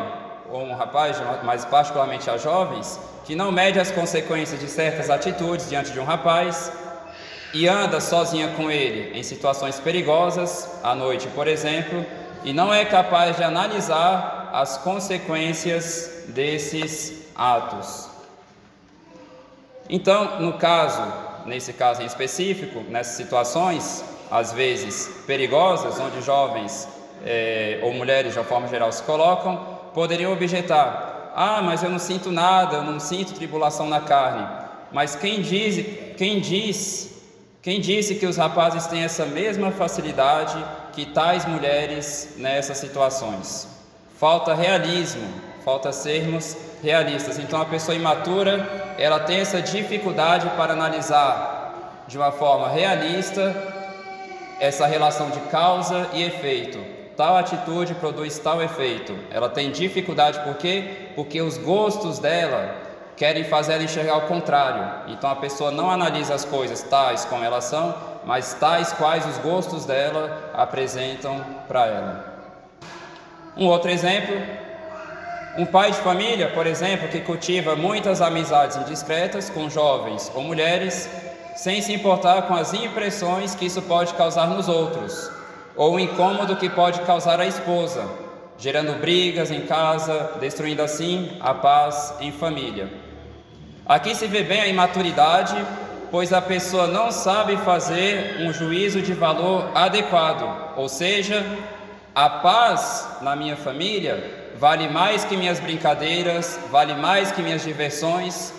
um 0.50 0.74
rapaz, 0.74 1.16
mas 1.42 1.64
particularmente 1.64 2.28
as 2.30 2.42
jovens, 2.42 2.98
que 3.24 3.34
não 3.34 3.52
mede 3.52 3.78
as 3.78 3.90
consequências 3.90 4.60
de 4.60 4.68
certas 4.68 5.10
atitudes 5.10 5.68
diante 5.68 5.92
de 5.92 6.00
um 6.00 6.04
rapaz 6.04 6.72
e 7.52 7.66
anda 7.68 8.00
sozinha 8.00 8.48
com 8.56 8.70
ele 8.70 9.18
em 9.18 9.22
situações 9.22 9.78
perigosas, 9.80 10.78
à 10.82 10.94
noite, 10.94 11.28
por 11.28 11.46
exemplo, 11.46 12.04
e 12.44 12.52
não 12.52 12.72
é 12.72 12.84
capaz 12.84 13.36
de 13.36 13.42
analisar 13.42 14.50
as 14.52 14.78
consequências 14.78 16.24
desses 16.28 17.26
atos. 17.34 18.08
Então, 19.88 20.40
no 20.40 20.54
caso 20.54 21.02
nesse 21.48 21.72
caso 21.72 22.02
em 22.02 22.06
específico, 22.06 22.84
nessas 22.88 23.16
situações, 23.16 24.04
às 24.30 24.52
vezes 24.52 25.22
perigosas, 25.26 25.98
onde 25.98 26.20
jovens 26.22 26.86
é, 27.24 27.80
ou 27.82 27.92
mulheres 27.92 28.34
de 28.34 28.38
uma 28.38 28.44
forma 28.44 28.68
geral 28.68 28.92
se 28.92 29.02
colocam, 29.02 29.77
poderiam 29.98 30.32
objetar: 30.32 31.32
ah, 31.34 31.60
mas 31.60 31.82
eu 31.82 31.90
não 31.90 31.98
sinto 31.98 32.30
nada, 32.30 32.76
eu 32.76 32.84
não 32.84 33.00
sinto 33.00 33.34
tribulação 33.34 33.88
na 33.88 34.00
carne. 34.00 34.46
Mas 34.92 35.16
quem 35.16 35.42
diz, 35.42 35.84
quem 36.16 36.38
diz, 36.38 37.20
quem 37.60 37.80
disse 37.80 38.14
que 38.14 38.24
os 38.24 38.36
rapazes 38.36 38.86
têm 38.86 39.02
essa 39.02 39.26
mesma 39.26 39.72
facilidade 39.72 40.64
que 40.92 41.04
tais 41.04 41.44
mulheres 41.46 42.36
nessas 42.36 42.78
situações? 42.78 43.66
Falta 44.16 44.54
realismo, 44.54 45.28
falta 45.64 45.90
sermos 45.90 46.56
realistas. 46.80 47.36
Então 47.36 47.60
a 47.60 47.64
pessoa 47.64 47.96
imatura, 47.96 48.94
ela 48.96 49.18
tem 49.18 49.40
essa 49.40 49.60
dificuldade 49.60 50.48
para 50.50 50.74
analisar 50.74 52.04
de 52.06 52.16
uma 52.16 52.30
forma 52.30 52.68
realista 52.68 53.52
essa 54.60 54.86
relação 54.86 55.28
de 55.30 55.40
causa 55.50 56.08
e 56.12 56.22
efeito. 56.22 56.97
Tal 57.18 57.36
atitude 57.36 57.96
produz 57.96 58.38
tal 58.38 58.62
efeito. 58.62 59.12
Ela 59.28 59.48
tem 59.48 59.72
dificuldade 59.72 60.38
por 60.44 60.54
quê? 60.54 61.08
Porque 61.16 61.42
os 61.42 61.58
gostos 61.58 62.20
dela 62.20 62.76
querem 63.16 63.42
fazer 63.42 63.72
ela 63.72 63.82
enxergar 63.82 64.18
o 64.18 64.28
contrário. 64.28 65.12
Então 65.12 65.28
a 65.28 65.34
pessoa 65.34 65.72
não 65.72 65.90
analisa 65.90 66.32
as 66.32 66.44
coisas 66.44 66.80
tais 66.84 67.24
como 67.24 67.42
elas 67.42 67.64
são, 67.64 67.92
mas 68.24 68.54
tais 68.54 68.92
quais 68.92 69.26
os 69.26 69.36
gostos 69.38 69.84
dela 69.84 70.52
apresentam 70.54 71.44
para 71.66 71.86
ela. 71.86 72.24
Um 73.56 73.66
outro 73.66 73.90
exemplo 73.90 74.36
um 75.56 75.66
pai 75.66 75.90
de 75.90 75.98
família, 75.98 76.50
por 76.50 76.68
exemplo, 76.68 77.08
que 77.08 77.18
cultiva 77.18 77.74
muitas 77.74 78.22
amizades 78.22 78.76
indiscretas 78.76 79.50
com 79.50 79.68
jovens 79.68 80.30
ou 80.36 80.44
mulheres, 80.44 81.10
sem 81.56 81.82
se 81.82 81.92
importar 81.92 82.42
com 82.42 82.54
as 82.54 82.72
impressões 82.72 83.56
que 83.56 83.66
isso 83.66 83.82
pode 83.82 84.14
causar 84.14 84.46
nos 84.46 84.68
outros, 84.68 85.36
ou 85.78 85.94
o 85.94 86.00
incômodo 86.00 86.56
que 86.56 86.68
pode 86.68 87.00
causar 87.02 87.38
à 87.40 87.46
esposa, 87.46 88.04
gerando 88.58 88.98
brigas 89.00 89.52
em 89.52 89.60
casa, 89.60 90.32
destruindo 90.40 90.82
assim 90.82 91.30
a 91.40 91.54
paz 91.54 92.14
em 92.20 92.32
família. 92.32 92.88
Aqui 93.86 94.12
se 94.12 94.26
vê 94.26 94.42
bem 94.42 94.60
a 94.60 94.66
imaturidade, 94.66 95.56
pois 96.10 96.32
a 96.32 96.42
pessoa 96.42 96.88
não 96.88 97.12
sabe 97.12 97.56
fazer 97.58 98.38
um 98.40 98.52
juízo 98.52 99.00
de 99.00 99.12
valor 99.12 99.70
adequado, 99.72 100.74
ou 100.76 100.88
seja, 100.88 101.46
a 102.12 102.28
paz 102.28 103.08
na 103.22 103.36
minha 103.36 103.56
família 103.56 104.50
vale 104.56 104.88
mais 104.88 105.24
que 105.24 105.36
minhas 105.36 105.60
brincadeiras, 105.60 106.58
vale 106.72 106.94
mais 106.94 107.30
que 107.30 107.40
minhas 107.40 107.62
diversões. 107.62 108.52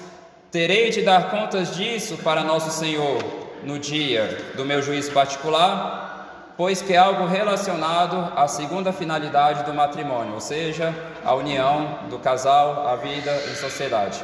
Terei 0.50 0.90
de 0.90 1.02
dar 1.02 1.30
contas 1.30 1.76
disso 1.76 2.18
para 2.24 2.46
nosso 2.46 2.72
Senhor 2.72 3.22
no 3.62 3.78
dia 3.78 4.38
do 4.56 4.64
meu 4.64 4.82
juízo 4.82 5.12
particular, 5.12 6.09
pois 6.60 6.82
que 6.82 6.92
é 6.92 6.98
algo 6.98 7.26
relacionado 7.26 8.34
à 8.36 8.46
segunda 8.46 8.92
finalidade 8.92 9.64
do 9.64 9.74
matrimônio, 9.74 10.34
ou 10.34 10.42
seja, 10.42 10.94
a 11.24 11.34
união 11.34 12.00
do 12.10 12.20
casal, 12.20 12.86
a 12.86 12.98
vida 12.98 13.34
em 13.50 13.56
sociedade. 13.56 14.22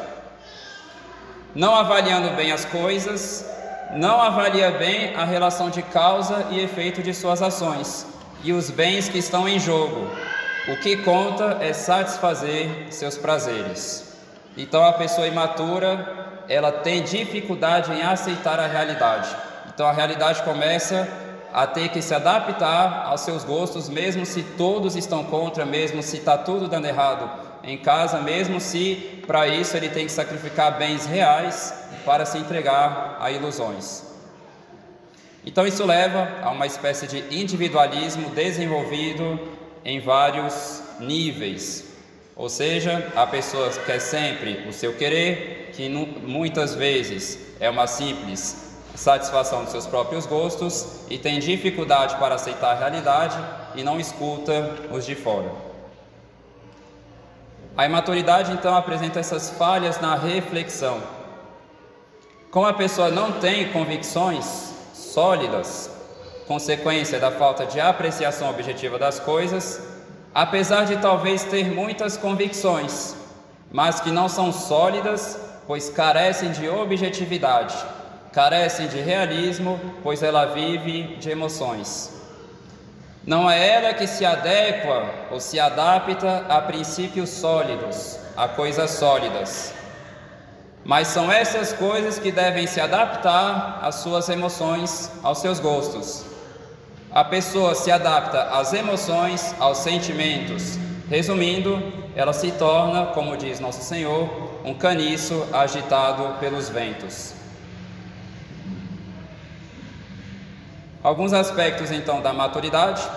Não 1.56 1.74
avaliando 1.74 2.36
bem 2.36 2.52
as 2.52 2.66
coisas, 2.66 3.50
não 3.94 4.22
avalia 4.22 4.70
bem 4.72 5.16
a 5.16 5.24
relação 5.24 5.70
de 5.70 5.82
causa 5.82 6.48
e 6.52 6.60
efeito 6.60 7.02
de 7.02 7.14
suas 7.14 7.42
ações 7.42 8.06
e 8.44 8.52
os 8.52 8.70
bens 8.70 9.08
que 9.08 9.18
estão 9.18 9.48
em 9.48 9.58
jogo, 9.58 10.12
o 10.68 10.76
que 10.82 10.98
conta 10.98 11.60
é 11.62 11.72
satisfazer 11.72 12.88
seus 12.90 13.18
prazeres. 13.18 14.14
Então 14.58 14.84
a 14.84 14.92
pessoa 14.92 15.26
imatura, 15.26 16.44
ela 16.50 16.74
tem 16.74 17.02
dificuldade 17.02 17.94
em 17.94 18.02
aceitar 18.02 18.60
a 18.60 18.68
realidade. 18.68 19.34
Então 19.74 19.88
a 19.88 19.94
realidade 19.94 20.44
começa 20.44 21.08
a 21.56 21.66
ter 21.66 21.88
que 21.88 22.02
se 22.02 22.14
adaptar 22.14 23.06
aos 23.06 23.22
seus 23.22 23.46
gostos, 23.46 23.88
mesmo 23.88 24.26
se 24.26 24.44
todos 24.44 24.94
estão 24.98 25.24
contra, 25.24 25.66
mesmo 25.66 26.04
se 26.04 26.18
está 26.18 26.38
tudo 26.38 26.68
dando 26.68 26.86
errado 26.86 27.32
em 27.64 27.78
casa, 27.78 28.20
mesmo 28.20 28.60
se 28.60 29.24
para 29.26 29.48
isso 29.48 29.78
ele 29.78 29.88
tem 29.88 30.06
que 30.06 30.12
sacrificar 30.12 30.78
bens 30.78 31.06
reais 31.06 31.74
para 32.04 32.26
se 32.26 32.38
entregar 32.38 33.18
a 33.22 33.32
ilusões. 33.32 34.04
Então 35.46 35.66
isso 35.66 35.86
leva 35.86 36.28
a 36.44 36.50
uma 36.50 36.66
espécie 36.66 37.08
de 37.08 37.24
individualismo 37.34 38.32
desenvolvido 38.32 39.40
em 39.86 40.02
vários 40.02 40.84
níveis. 41.00 41.86
Ou 42.36 42.50
seja, 42.50 43.14
a 43.16 43.26
pessoa 43.26 43.70
quer 43.86 44.00
sempre 44.00 44.68
o 44.68 44.74
seu 44.74 44.92
querer, 44.92 45.72
que 45.74 45.88
muitas 45.88 46.76
vezes 46.76 47.56
é 47.62 47.70
uma 47.70 47.88
simples 47.88 48.75
satisfação 48.96 49.64
dos 49.64 49.72
seus 49.72 49.86
próprios 49.86 50.26
gostos 50.26 51.02
e 51.10 51.18
tem 51.18 51.40
dificuldade 51.40 52.16
para 52.16 52.36
aceitar 52.36 52.72
a 52.72 52.80
realidade 52.80 53.38
e 53.76 53.84
não 53.84 54.00
escuta 54.00 54.76
os 54.92 55.06
de 55.06 55.16
fora. 55.16 55.52
A 57.78 57.86
imaturidade 57.86 58.54
então 58.54 58.76
apresenta 58.76 59.20
essas 59.20 59.50
falhas 59.50 60.00
na 60.00 60.16
reflexão. 60.16 61.02
Como 62.50 62.66
a 62.66 62.74
pessoa 62.74 63.10
não 63.12 63.34
tem 63.34 63.70
convicções 63.74 64.74
sólidas, 64.94 65.92
consequência 66.48 67.20
da 67.20 67.32
falta 67.32 67.66
de 67.66 67.82
apreciação 67.82 68.50
objetiva 68.50 68.98
das 68.98 69.20
coisas, 69.20 69.82
apesar 70.34 70.86
de 70.86 70.98
talvez 70.98 71.44
ter 71.44 71.66
muitas 71.66 72.16
convicções, 72.16 73.16
mas 73.72 74.00
que 74.00 74.10
não 74.10 74.30
são 74.30 74.54
sólidas, 74.54 75.38
pois 75.68 75.90
carecem 75.90 76.52
de 76.52 76.70
objetividade, 76.70 77.76
carecem 78.36 78.90
de 78.90 79.00
realismo, 79.00 79.80
pois 80.04 80.22
ela 80.22 80.44
vive 80.48 81.16
de 81.16 81.30
emoções. 81.30 82.12
Não 83.26 83.50
é 83.50 83.66
ela 83.66 83.94
que 83.94 84.06
se 84.06 84.26
adequa 84.26 85.06
ou 85.32 85.40
se 85.40 85.58
adapta 85.58 86.46
a 86.50 86.60
princípios 86.62 87.30
sólidos, 87.30 88.20
a 88.36 88.50
coisas 88.50 88.92
sólidas. 88.92 89.74
Mas 90.84 91.08
são 91.08 91.32
essas 91.32 91.72
coisas 91.72 92.20
que 92.20 92.30
devem 92.30 92.68
se 92.68 92.82
adaptar 92.82 93.80
às 93.82 93.96
suas 93.96 94.28
emoções, 94.28 95.10
aos 95.24 95.38
seus 95.38 95.62
gostos. 95.62 96.26
A 97.12 97.24
pessoa 97.24 97.74
se 97.74 97.90
adapta 97.90 98.50
às 98.52 98.74
emoções, 98.74 99.56
aos 99.62 99.78
sentimentos. 99.78 100.78
Resumindo, 101.10 101.82
ela 102.14 102.34
se 102.34 102.52
torna, 102.52 103.06
como 103.08 103.38
diz 103.38 103.62
nosso 103.62 103.82
Senhor, 103.82 104.30
um 104.66 104.74
caniço 104.74 105.48
agitado 105.54 106.38
pelos 106.42 106.68
ventos. 106.68 107.35
Alguns 111.06 111.34
aspectos 111.34 111.92
então 111.92 112.20
da 112.20 112.34
maturidade. 112.34 113.08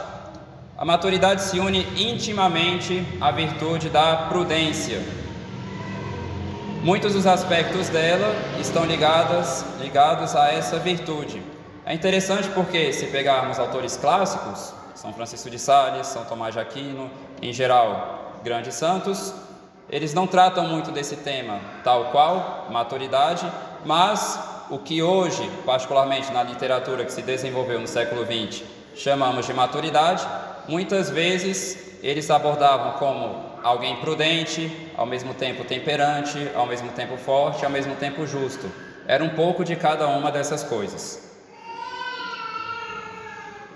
A 0.77 0.85
maturidade 0.85 1.41
se 1.41 1.59
une 1.59 1.87
intimamente 1.97 3.03
à 3.19 3.31
virtude 3.31 3.89
da 3.89 4.27
prudência. 4.29 5.03
Muitos 6.83 7.15
dos 7.15 7.27
aspectos 7.27 7.89
dela 7.89 8.31
estão 8.61 8.85
ligados, 8.85 9.65
ligados 9.81 10.37
a 10.37 10.53
essa 10.53 10.79
virtude. 10.79 11.43
É 11.87 11.95
interessante 11.95 12.51
porque, 12.51 12.93
se 12.93 13.07
pegarmos 13.07 13.59
autores 13.59 13.97
clássicos, 13.97 14.75
São 14.95 15.15
Francisco 15.15 15.49
de 15.49 15.59
Sales, 15.59 16.09
São 16.09 16.27
Tomás 16.27 16.53
de 16.53 16.61
Aquino, 16.61 17.11
em 17.41 17.55
geral, 17.55 18.35
grandes 18.45 18.75
santos, 18.75 19.33
eles 19.89 20.13
não 20.13 20.27
tratam 20.27 20.67
muito 20.69 20.91
desse 20.91 21.17
tema, 21.17 21.59
tal 21.83 22.11
qual 22.11 22.67
maturidade, 22.71 23.51
mas 23.83 24.39
o 24.71 24.79
que 24.79 25.03
hoje, 25.03 25.49
particularmente 25.65 26.33
na 26.33 26.43
literatura 26.43 27.05
que 27.05 27.13
se 27.13 27.23
desenvolveu 27.23 27.81
no 27.81 27.87
século 27.87 28.25
XX, 28.25 28.63
chamamos 28.95 29.47
de 29.47 29.55
maturidade, 29.55 30.27
muitas 30.67 31.09
vezes 31.09 31.99
eles 32.03 32.31
abordavam 32.31 32.93
como 32.93 33.49
alguém 33.63 33.97
prudente, 33.97 34.71
ao 34.97 35.07
mesmo 35.07 35.35
tempo 35.35 35.65
temperante, 35.65 36.51
ao 36.55 36.67
mesmo 36.67 36.91
tempo 36.93 37.17
forte, 37.17 37.65
ao 37.65 37.71
mesmo 37.71 37.95
tempo 37.97 38.27
justo. 38.27 38.71
Era 39.07 39.25
um 39.25 39.31
pouco 39.31 39.65
de 39.65 39.75
cada 39.75 40.07
uma 40.07 40.31
dessas 40.31 40.63
coisas. 40.63 41.27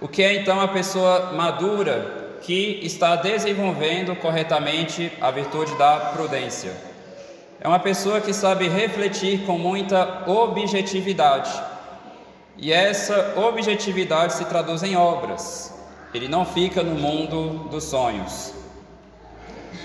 O 0.00 0.08
que 0.08 0.22
é 0.22 0.34
então 0.34 0.60
a 0.60 0.68
pessoa 0.68 1.32
madura 1.32 2.36
que 2.42 2.80
está 2.82 3.16
desenvolvendo 3.16 4.16
corretamente 4.16 5.12
a 5.20 5.30
virtude 5.30 5.74
da 5.76 5.96
prudência? 6.12 6.91
É 7.64 7.68
uma 7.68 7.78
pessoa 7.78 8.20
que 8.20 8.34
sabe 8.34 8.66
refletir 8.66 9.46
com 9.46 9.56
muita 9.56 10.28
objetividade. 10.28 11.62
E 12.56 12.72
essa 12.72 13.34
objetividade 13.36 14.32
se 14.32 14.44
traduz 14.46 14.82
em 14.82 14.96
obras. 14.96 15.72
Ele 16.12 16.26
não 16.26 16.44
fica 16.44 16.82
no 16.82 16.96
mundo 16.96 17.68
dos 17.70 17.84
sonhos. 17.84 18.52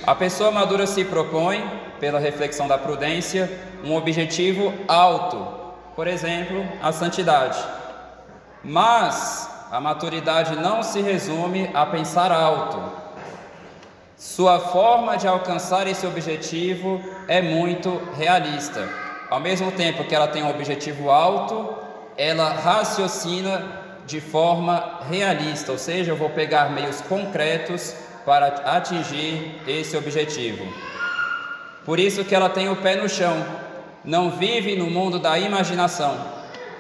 A 0.07 0.15
pessoa 0.15 0.49
madura 0.49 0.87
se 0.87 1.05
propõe, 1.05 1.63
pela 1.99 2.17
reflexão 2.17 2.67
da 2.67 2.79
prudência, 2.79 3.47
um 3.83 3.95
objetivo 3.95 4.73
alto, 4.87 5.45
por 5.95 6.07
exemplo, 6.07 6.67
a 6.81 6.91
santidade. 6.91 7.63
Mas 8.63 9.51
a 9.71 9.79
maturidade 9.79 10.55
não 10.55 10.81
se 10.81 10.99
resume 10.99 11.69
a 11.75 11.85
pensar 11.85 12.31
alto, 12.31 12.81
sua 14.17 14.59
forma 14.59 15.15
de 15.15 15.27
alcançar 15.27 15.85
esse 15.85 16.03
objetivo 16.07 16.99
é 17.27 17.39
muito 17.39 18.01
realista. 18.17 18.89
Ao 19.29 19.39
mesmo 19.39 19.71
tempo 19.71 20.05
que 20.05 20.15
ela 20.15 20.27
tem 20.27 20.41
um 20.41 20.49
objetivo 20.49 21.11
alto, 21.11 21.77
ela 22.17 22.49
raciocina 22.49 23.63
de 24.07 24.19
forma 24.19 25.01
realista, 25.07 25.71
ou 25.71 25.77
seja, 25.77 26.13
eu 26.13 26.15
vou 26.15 26.31
pegar 26.31 26.71
meios 26.71 26.99
concretos 27.01 27.93
para 28.25 28.47
atingir 28.47 29.61
esse 29.67 29.95
objetivo. 29.95 30.65
Por 31.85 31.99
isso 31.99 32.25
que 32.25 32.33
ela 32.33 32.49
tem 32.49 32.69
o 32.69 32.77
pé 32.77 32.95
no 32.95 33.07
chão, 33.07 33.45
não 34.03 34.31
vive 34.31 34.75
no 34.75 34.89
mundo 34.89 35.19
da 35.19 35.37
imaginação, 35.37 36.17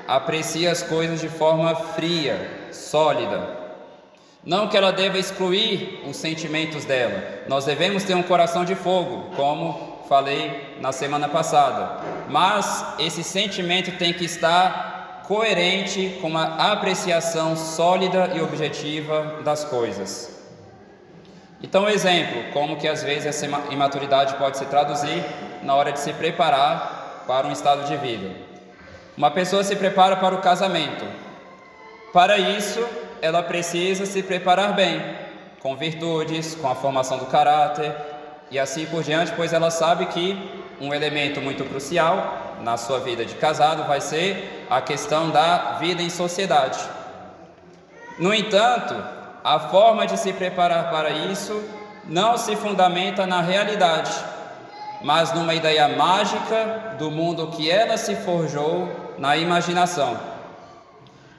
aprecia 0.07 0.71
as 0.71 0.81
coisas 0.81 1.21
de 1.21 1.29
forma 1.29 1.75
fria, 1.75 2.69
sólida. 2.71 3.66
Não 4.47 4.69
que 4.69 4.77
ela 4.77 4.93
deva 4.93 5.17
excluir 5.17 6.01
os 6.07 6.15
sentimentos 6.15 6.85
dela. 6.85 7.21
Nós 7.49 7.65
devemos 7.65 8.05
ter 8.05 8.15
um 8.15 8.23
coração 8.23 8.63
de 8.63 8.75
fogo, 8.75 9.35
como 9.35 10.05
falei 10.07 10.77
na 10.79 10.93
semana 10.93 11.27
passada. 11.27 11.99
Mas 12.29 12.95
esse 12.97 13.25
sentimento 13.25 13.91
tem 13.97 14.13
que 14.13 14.23
estar 14.23 15.23
coerente 15.27 16.17
com 16.21 16.27
uma 16.27 16.71
apreciação 16.71 17.57
sólida 17.57 18.31
e 18.35 18.39
objetiva 18.39 19.41
das 19.43 19.65
coisas. 19.65 20.41
Então, 21.61 21.89
exemplo, 21.89 22.53
como 22.53 22.77
que 22.77 22.87
às 22.87 23.03
vezes 23.03 23.25
essa 23.25 23.45
imaturidade 23.69 24.35
pode 24.35 24.57
se 24.57 24.65
traduzir 24.67 25.25
na 25.61 25.75
hora 25.75 25.91
de 25.91 25.99
se 25.99 26.13
preparar 26.13 27.25
para 27.27 27.45
um 27.45 27.51
estado 27.51 27.85
de 27.85 27.97
vida. 27.97 28.33
Uma 29.17 29.29
pessoa 29.29 29.61
se 29.61 29.75
prepara 29.75 30.15
para 30.15 30.33
o 30.33 30.39
casamento. 30.39 31.03
Para 32.13 32.37
isso, 32.37 32.79
ela 33.21 33.43
precisa 33.43 34.05
se 34.05 34.23
preparar 34.23 34.73
bem, 34.73 35.01
com 35.61 35.75
virtudes, 35.75 36.55
com 36.55 36.69
a 36.69 36.75
formação 36.75 37.17
do 37.17 37.25
caráter 37.25 37.93
e 38.49 38.57
assim 38.57 38.85
por 38.85 39.03
diante, 39.03 39.33
pois 39.35 39.53
ela 39.53 39.69
sabe 39.69 40.05
que 40.07 40.37
um 40.79 40.93
elemento 40.93 41.41
muito 41.41 41.65
crucial 41.65 42.55
na 42.61 42.77
sua 42.77 42.99
vida 42.99 43.25
de 43.25 43.35
casado 43.35 43.83
vai 43.87 43.99
ser 43.99 44.65
a 44.69 44.81
questão 44.81 45.29
da 45.29 45.77
vida 45.79 46.01
em 46.01 46.09
sociedade. 46.09 46.79
No 48.17 48.33
entanto, 48.33 48.95
a 49.43 49.59
forma 49.59 50.07
de 50.07 50.17
se 50.17 50.33
preparar 50.33 50.89
para 50.89 51.09
isso 51.09 51.63
não 52.05 52.37
se 52.37 52.55
fundamenta 52.55 53.27
na 53.27 53.41
realidade, 53.41 54.11
mas 55.01 55.33
numa 55.33 55.53
ideia 55.53 55.87
mágica 55.89 56.95
do 56.97 57.11
mundo 57.11 57.47
que 57.47 57.69
ela 57.69 57.97
se 57.97 58.15
forjou 58.15 58.89
na 59.17 59.35
imaginação. 59.35 60.36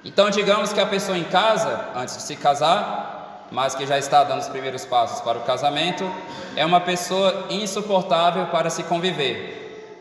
Então, 0.09 0.31
digamos 0.31 0.73
que 0.73 0.81
a 0.81 0.87
pessoa 0.87 1.19
em 1.19 1.25
casa, 1.25 1.91
antes 1.95 2.17
de 2.17 2.23
se 2.23 2.35
casar, 2.35 3.47
mas 3.53 3.75
que 3.75 3.87
já 3.87 3.99
está 3.99 4.25
dando 4.25 4.41
os 4.41 4.49
primeiros 4.49 4.87
passos 4.87 5.21
para 5.21 5.37
o 5.37 5.43
casamento, 5.43 6.11
é 6.57 6.65
uma 6.65 6.81
pessoa 6.81 7.45
insuportável 7.51 8.47
para 8.47 8.71
se 8.71 8.85
conviver. 8.85 10.01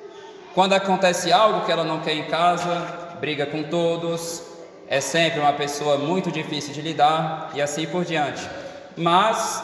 Quando 0.56 0.72
acontece 0.72 1.30
algo 1.30 1.66
que 1.66 1.72
ela 1.74 1.84
não 1.84 2.00
quer 2.00 2.14
em 2.14 2.24
casa, 2.24 2.74
briga 3.20 3.46
com 3.48 3.64
todos, 3.64 4.44
é 4.88 5.02
sempre 5.02 5.42
uma 5.42 5.52
pessoa 5.52 5.98
muito 5.98 6.32
difícil 6.32 6.74
de 6.74 6.82
lidar 6.82 7.52
e 7.54 7.62
assim 7.62 7.86
por 7.86 8.06
diante. 8.06 8.48
Mas, 8.96 9.62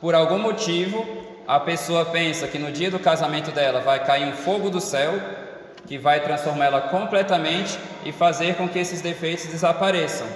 por 0.00 0.14
algum 0.14 0.38
motivo, 0.38 1.04
a 1.44 1.58
pessoa 1.58 2.04
pensa 2.04 2.46
que 2.46 2.56
no 2.56 2.70
dia 2.70 2.88
do 2.88 3.00
casamento 3.00 3.50
dela 3.50 3.80
vai 3.80 4.04
cair 4.04 4.28
um 4.28 4.32
fogo 4.32 4.70
do 4.70 4.80
céu 4.80 5.41
que 5.86 5.98
vai 5.98 6.20
transformá-la 6.20 6.82
completamente 6.82 7.78
e 8.04 8.12
fazer 8.12 8.56
com 8.56 8.68
que 8.68 8.78
esses 8.78 9.00
defeitos 9.00 9.46
desapareçam. 9.46 10.26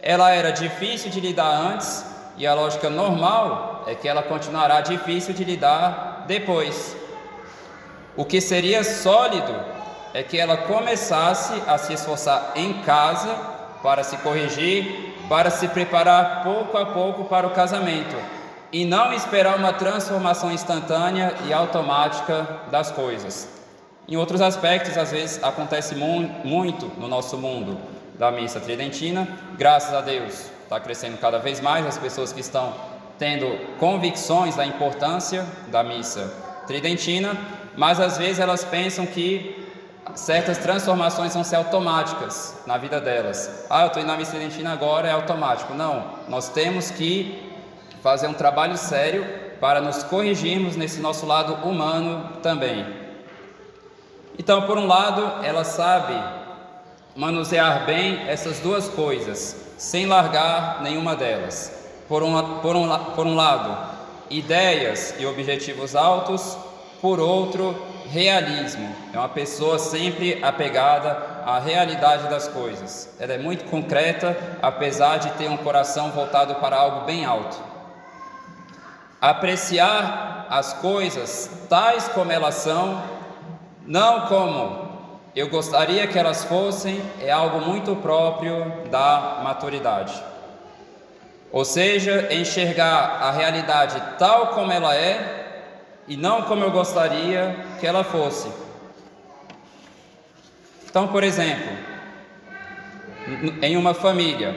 Ela 0.00 0.30
era 0.32 0.50
difícil 0.50 1.10
de 1.10 1.20
lidar 1.20 1.52
antes 1.52 2.04
e 2.36 2.46
a 2.46 2.54
lógica 2.54 2.90
normal 2.90 3.84
é 3.86 3.94
que 3.94 4.08
ela 4.08 4.22
continuará 4.22 4.80
difícil 4.80 5.34
de 5.34 5.44
lidar 5.44 6.24
depois. 6.26 6.96
O 8.16 8.24
que 8.24 8.40
seria 8.40 8.84
sólido 8.84 9.54
é 10.12 10.22
que 10.22 10.38
ela 10.38 10.56
começasse 10.56 11.54
a 11.66 11.78
se 11.78 11.94
esforçar 11.94 12.52
em 12.54 12.74
casa 12.82 13.34
para 13.82 14.04
se 14.04 14.16
corrigir, 14.18 15.14
para 15.28 15.50
se 15.50 15.68
preparar 15.68 16.42
pouco 16.42 16.76
a 16.76 16.86
pouco 16.86 17.24
para 17.24 17.46
o 17.46 17.50
casamento 17.50 18.16
e 18.70 18.84
não 18.84 19.12
esperar 19.12 19.56
uma 19.56 19.72
transformação 19.72 20.50
instantânea 20.50 21.34
e 21.46 21.52
automática 21.52 22.46
das 22.70 22.90
coisas. 22.90 23.61
Em 24.08 24.16
outros 24.16 24.40
aspectos, 24.40 24.98
às 24.98 25.12
vezes 25.12 25.42
acontece 25.42 25.94
mu 25.94 26.22
muito 26.44 26.86
no 26.98 27.06
nosso 27.06 27.38
mundo 27.38 27.78
da 28.18 28.32
missa 28.32 28.58
tridentina. 28.58 29.28
Graças 29.56 29.94
a 29.94 30.00
Deus, 30.00 30.50
está 30.64 30.80
crescendo 30.80 31.18
cada 31.18 31.38
vez 31.38 31.60
mais 31.60 31.86
as 31.86 31.98
pessoas 31.98 32.32
que 32.32 32.40
estão 32.40 32.74
tendo 33.16 33.46
convicções 33.78 34.56
da 34.56 34.66
importância 34.66 35.46
da 35.68 35.84
missa 35.84 36.34
tridentina, 36.66 37.36
mas 37.76 38.00
às 38.00 38.18
vezes 38.18 38.40
elas 38.40 38.64
pensam 38.64 39.06
que 39.06 39.68
certas 40.16 40.58
transformações 40.58 41.32
vão 41.32 41.44
ser 41.44 41.56
automáticas 41.56 42.56
na 42.66 42.76
vida 42.76 43.00
delas. 43.00 43.66
Ah, 43.70 43.82
eu 43.82 43.86
estou 43.86 44.02
indo 44.02 44.08
na 44.08 44.16
missa 44.16 44.32
tridentina 44.32 44.72
agora, 44.72 45.06
é 45.06 45.12
automático. 45.12 45.72
Não, 45.74 46.04
nós 46.28 46.48
temos 46.48 46.90
que 46.90 47.40
fazer 48.02 48.26
um 48.26 48.34
trabalho 48.34 48.76
sério 48.76 49.24
para 49.60 49.80
nos 49.80 50.02
corrigirmos 50.02 50.74
nesse 50.74 51.00
nosso 51.00 51.24
lado 51.24 51.54
humano 51.66 52.28
também. 52.42 53.01
Então, 54.38 54.62
por 54.62 54.78
um 54.78 54.86
lado, 54.86 55.44
ela 55.44 55.64
sabe 55.64 56.14
manusear 57.14 57.84
bem 57.84 58.26
essas 58.28 58.58
duas 58.60 58.88
coisas, 58.88 59.74
sem 59.76 60.06
largar 60.06 60.82
nenhuma 60.82 61.14
delas. 61.14 61.72
Por 62.08 62.22
um, 62.22 62.60
por 62.60 62.74
um, 62.74 62.98
por 63.14 63.26
um 63.26 63.34
lado, 63.34 63.76
ideias 64.30 65.14
e 65.18 65.26
objetivos 65.26 65.94
altos, 65.94 66.56
por 67.00 67.20
outro, 67.20 67.76
realismo. 68.08 68.94
É 69.12 69.18
uma 69.18 69.28
pessoa 69.28 69.78
sempre 69.78 70.42
apegada 70.42 71.42
à 71.44 71.58
realidade 71.58 72.28
das 72.28 72.48
coisas. 72.48 73.14
Ela 73.18 73.34
é 73.34 73.38
muito 73.38 73.64
concreta, 73.64 74.36
apesar 74.62 75.18
de 75.18 75.30
ter 75.32 75.48
um 75.48 75.56
coração 75.56 76.10
voltado 76.10 76.54
para 76.56 76.76
algo 76.76 77.04
bem 77.04 77.24
alto. 77.24 77.56
Apreciar 79.20 80.46
as 80.48 80.72
coisas 80.74 81.50
tais 81.68 82.08
como 82.08 82.32
elas 82.32 82.56
são, 82.56 83.02
não 83.86 84.26
como 84.26 84.92
eu 85.34 85.48
gostaria 85.48 86.06
que 86.06 86.18
elas 86.18 86.44
fossem, 86.44 87.00
é 87.20 87.30
algo 87.30 87.60
muito 87.60 87.96
próprio 87.96 88.88
da 88.90 89.40
maturidade. 89.42 90.22
Ou 91.50 91.64
seja, 91.64 92.32
enxergar 92.32 93.18
a 93.20 93.30
realidade 93.30 94.00
tal 94.18 94.48
como 94.48 94.72
ela 94.72 94.94
é 94.94 95.62
e 96.06 96.16
não 96.16 96.42
como 96.42 96.64
eu 96.64 96.70
gostaria 96.70 97.56
que 97.80 97.86
ela 97.86 98.04
fosse. 98.04 98.50
Então, 100.88 101.08
por 101.08 101.24
exemplo, 101.24 101.72
em 103.62 103.76
uma 103.76 103.94
família, 103.94 104.54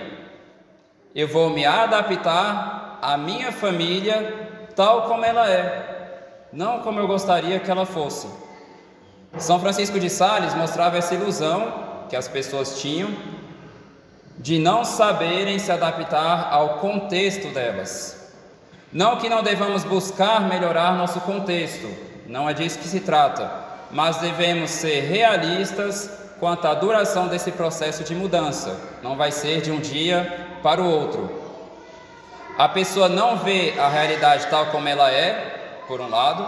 eu 1.13 1.27
vou 1.27 1.49
me 1.49 1.65
adaptar 1.65 2.99
à 3.01 3.17
minha 3.17 3.51
família 3.51 4.49
tal 4.75 5.03
como 5.03 5.23
ela 5.23 5.49
é, 5.49 6.47
não 6.51 6.79
como 6.79 6.99
eu 6.99 7.07
gostaria 7.07 7.59
que 7.59 7.71
ela 7.71 7.85
fosse. 7.85 8.44
São 9.37 9.59
Francisco 9.59 9.99
de 9.99 10.09
Sales 10.09 10.53
mostrava 10.53 10.97
essa 10.97 11.13
ilusão 11.13 11.73
que 12.09 12.15
as 12.15 12.27
pessoas 12.27 12.79
tinham 12.79 13.13
de 14.37 14.59
não 14.59 14.85
saberem 14.85 15.59
se 15.59 15.71
adaptar 15.71 16.49
ao 16.51 16.77
contexto 16.79 17.49
delas. 17.49 18.33
Não 18.93 19.17
que 19.17 19.27
não 19.27 19.43
devamos 19.43 19.83
buscar 19.83 20.41
melhorar 20.41 20.93
nosso 20.93 21.19
contexto, 21.21 21.87
não 22.27 22.49
é 22.49 22.53
disso 22.53 22.79
que 22.79 22.87
se 22.87 23.01
trata, 23.01 23.51
mas 23.91 24.17
devemos 24.17 24.69
ser 24.69 25.01
realistas 25.01 26.09
quanto 26.39 26.65
à 26.67 26.73
duração 26.73 27.27
desse 27.27 27.51
processo 27.51 28.03
de 28.03 28.15
mudança. 28.15 28.79
Não 29.03 29.17
vai 29.17 29.31
ser 29.31 29.61
de 29.61 29.71
um 29.71 29.79
dia 29.79 30.47
para 30.63 30.81
o 30.81 30.89
outro. 30.89 31.29
A 32.57 32.69
pessoa 32.69 33.09
não 33.09 33.37
vê 33.37 33.73
a 33.77 33.89
realidade 33.89 34.47
tal 34.47 34.67
como 34.67 34.87
ela 34.87 35.11
é, 35.11 35.81
por 35.87 35.99
um 35.99 36.09
lado, 36.09 36.47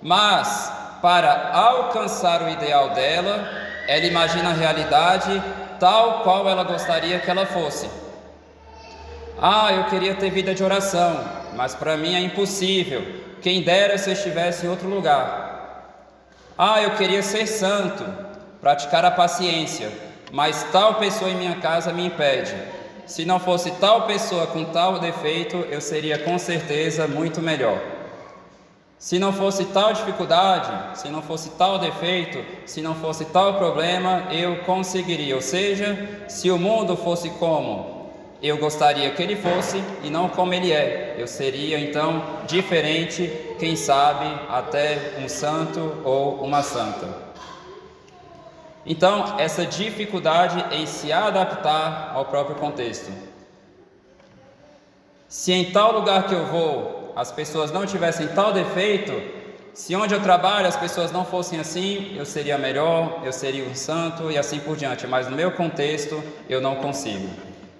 mas 0.00 0.72
para 1.02 1.50
alcançar 1.52 2.42
o 2.42 2.48
ideal 2.48 2.90
dela, 2.90 3.46
ela 3.88 4.06
imagina 4.06 4.50
a 4.50 4.54
realidade 4.54 5.42
tal 5.80 6.20
qual 6.20 6.48
ela 6.48 6.62
gostaria 6.62 7.18
que 7.18 7.28
ela 7.28 7.44
fosse. 7.44 7.90
Ah, 9.40 9.72
eu 9.72 9.84
queria 9.86 10.14
ter 10.14 10.30
vida 10.30 10.54
de 10.54 10.62
oração, 10.62 11.24
mas 11.56 11.74
para 11.74 11.96
mim 11.96 12.14
é 12.14 12.20
impossível. 12.20 13.04
Quem 13.42 13.62
dera 13.62 13.98
se 13.98 14.08
eu 14.08 14.12
estivesse 14.12 14.64
em 14.64 14.68
outro 14.68 14.88
lugar. 14.88 15.98
Ah, 16.56 16.80
eu 16.80 16.92
queria 16.92 17.24
ser 17.24 17.48
santo, 17.48 18.04
praticar 18.60 19.04
a 19.04 19.10
paciência, 19.10 19.90
mas 20.30 20.62
tal 20.70 20.94
pessoa 20.94 21.28
em 21.28 21.34
minha 21.34 21.56
casa 21.56 21.92
me 21.92 22.06
impede. 22.06 22.54
Se 23.04 23.24
não 23.24 23.40
fosse 23.40 23.72
tal 23.72 24.02
pessoa 24.02 24.46
com 24.46 24.64
tal 24.66 25.00
defeito, 25.00 25.56
eu 25.68 25.80
seria 25.80 26.18
com 26.18 26.38
certeza 26.38 27.08
muito 27.08 27.42
melhor. 27.42 28.01
Se 29.02 29.18
não 29.18 29.32
fosse 29.32 29.64
tal 29.64 29.92
dificuldade, 29.92 30.96
se 30.96 31.08
não 31.08 31.20
fosse 31.20 31.50
tal 31.58 31.76
defeito, 31.76 32.38
se 32.64 32.80
não 32.80 32.94
fosse 32.94 33.24
tal 33.24 33.54
problema, 33.54 34.28
eu 34.30 34.58
conseguiria. 34.58 35.34
Ou 35.34 35.42
seja, 35.42 36.24
se 36.28 36.48
o 36.52 36.56
mundo 36.56 36.96
fosse 36.96 37.28
como 37.30 38.12
eu 38.40 38.58
gostaria 38.58 39.10
que 39.10 39.20
ele 39.20 39.34
fosse 39.34 39.82
e 40.04 40.08
não 40.08 40.28
como 40.28 40.54
ele 40.54 40.70
é. 40.70 41.16
Eu 41.18 41.26
seria 41.26 41.80
então 41.80 42.22
diferente, 42.46 43.28
quem 43.58 43.74
sabe 43.74 44.24
até 44.48 45.16
um 45.18 45.28
santo 45.28 46.00
ou 46.04 46.36
uma 46.36 46.62
santa. 46.62 47.08
Então, 48.86 49.36
essa 49.36 49.66
dificuldade 49.66 50.64
em 50.76 50.86
se 50.86 51.12
adaptar 51.12 52.12
ao 52.14 52.26
próprio 52.26 52.54
contexto. 52.54 53.10
Se 55.26 55.52
em 55.52 55.72
tal 55.72 55.90
lugar 55.90 56.28
que 56.28 56.34
eu 56.34 56.46
vou 56.46 57.01
as 57.14 57.30
pessoas 57.30 57.70
não 57.70 57.86
tivessem 57.86 58.28
tal 58.28 58.52
defeito, 58.52 59.12
se 59.74 59.96
onde 59.96 60.14
eu 60.14 60.20
trabalho 60.20 60.66
as 60.66 60.76
pessoas 60.76 61.10
não 61.10 61.24
fossem 61.24 61.58
assim, 61.58 62.14
eu 62.16 62.26
seria 62.26 62.58
melhor, 62.58 63.22
eu 63.24 63.32
seria 63.32 63.64
um 63.64 63.74
santo 63.74 64.30
e 64.30 64.36
assim 64.36 64.58
por 64.60 64.76
diante, 64.76 65.06
mas 65.06 65.28
no 65.28 65.36
meu 65.36 65.52
contexto 65.52 66.22
eu 66.48 66.60
não 66.60 66.76
consigo. 66.76 67.28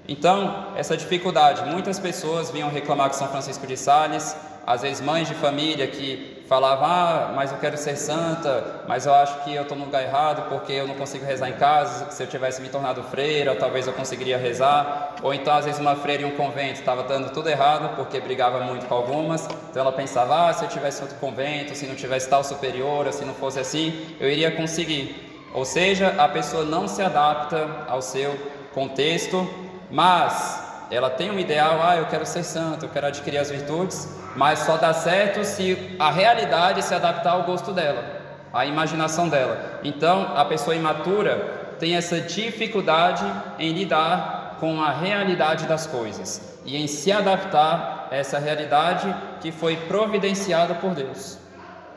Então, 0.08 0.68
essa 0.74 0.96
dificuldade, 0.96 1.64
muitas 1.70 1.98
pessoas 1.98 2.50
vinham 2.50 2.70
reclamar 2.70 3.08
com 3.08 3.14
São 3.14 3.28
Francisco 3.28 3.66
de 3.66 3.76
Sales, 3.76 4.34
às 4.66 4.82
vezes 4.82 5.00
mães 5.00 5.28
de 5.28 5.34
família 5.34 5.86
que 5.86 6.31
falavam: 6.52 6.86
Ah, 6.86 7.32
mas 7.34 7.50
eu 7.50 7.56
quero 7.56 7.78
ser 7.78 7.96
santa, 7.96 8.82
mas 8.86 9.06
eu 9.06 9.14
acho 9.14 9.42
que 9.42 9.54
eu 9.54 9.62
estou 9.62 9.76
no 9.76 9.86
lugar 9.86 10.02
errado 10.02 10.50
porque 10.50 10.72
eu 10.72 10.86
não 10.86 10.94
consigo 10.94 11.24
rezar 11.24 11.48
em 11.48 11.54
casa. 11.54 12.10
Se 12.10 12.22
eu 12.22 12.26
tivesse 12.26 12.60
me 12.60 12.68
tornado 12.68 13.02
freira, 13.04 13.54
talvez 13.54 13.86
eu 13.86 13.94
conseguiria 13.94 14.36
rezar. 14.36 15.14
Ou 15.22 15.32
então, 15.32 15.54
às 15.54 15.64
vezes, 15.64 15.80
uma 15.80 15.96
freira 15.96 16.24
em 16.24 16.26
um 16.26 16.36
convento 16.36 16.80
estava 16.80 17.04
dando 17.04 17.30
tudo 17.30 17.48
errado 17.48 17.96
porque 17.96 18.20
brigava 18.20 18.60
muito 18.60 18.84
com 18.84 18.94
algumas. 18.94 19.48
Então, 19.70 19.80
ela 19.80 19.92
pensava: 19.92 20.50
Ah, 20.50 20.52
se 20.52 20.62
eu 20.62 20.68
tivesse 20.68 21.00
outro 21.00 21.16
convento, 21.16 21.74
se 21.74 21.86
não 21.86 21.94
tivesse 21.94 22.28
tal 22.28 22.44
superior, 22.44 23.10
se 23.14 23.24
não 23.24 23.32
fosse 23.32 23.58
assim, 23.58 24.14
eu 24.20 24.28
iria 24.28 24.50
conseguir. 24.50 25.30
Ou 25.54 25.64
seja, 25.64 26.14
a 26.18 26.28
pessoa 26.28 26.64
não 26.64 26.86
se 26.86 27.00
adapta 27.00 27.86
ao 27.88 28.02
seu 28.02 28.38
contexto 28.74 29.48
mas 29.92 30.62
ela 30.92 31.09
tem 31.09 31.31
um 31.31 31.38
ideal, 31.38 31.81
ah, 31.83 31.96
eu 31.96 32.05
quero 32.05 32.26
ser 32.26 32.44
santo, 32.44 32.85
eu 32.85 32.88
quero 32.90 33.07
adquirir 33.07 33.38
as 33.38 33.50
virtudes, 33.50 34.14
mas 34.37 34.59
só 34.59 34.76
dá 34.76 34.92
certo 34.92 35.42
se 35.42 35.96
a 35.98 36.11
realidade 36.11 36.83
se 36.83 36.94
adaptar 36.94 37.31
ao 37.31 37.44
gosto 37.44 37.72
dela, 37.72 38.05
à 38.52 38.66
imaginação 38.66 39.26
dela. 39.26 39.81
Então, 39.83 40.37
a 40.37 40.44
pessoa 40.44 40.76
imatura 40.76 41.76
tem 41.78 41.96
essa 41.96 42.20
dificuldade 42.20 43.24
em 43.59 43.72
lidar 43.72 44.59
com 44.61 44.83
a 44.83 44.92
realidade 44.92 45.66
das 45.66 45.87
coisas 45.87 46.61
e 46.66 46.76
em 46.76 46.87
se 46.87 47.11
adaptar 47.11 48.09
a 48.11 48.14
essa 48.14 48.38
realidade 48.38 49.16
que 49.40 49.50
foi 49.50 49.76
providenciada 49.76 50.74
por 50.74 50.90
Deus, 50.90 51.38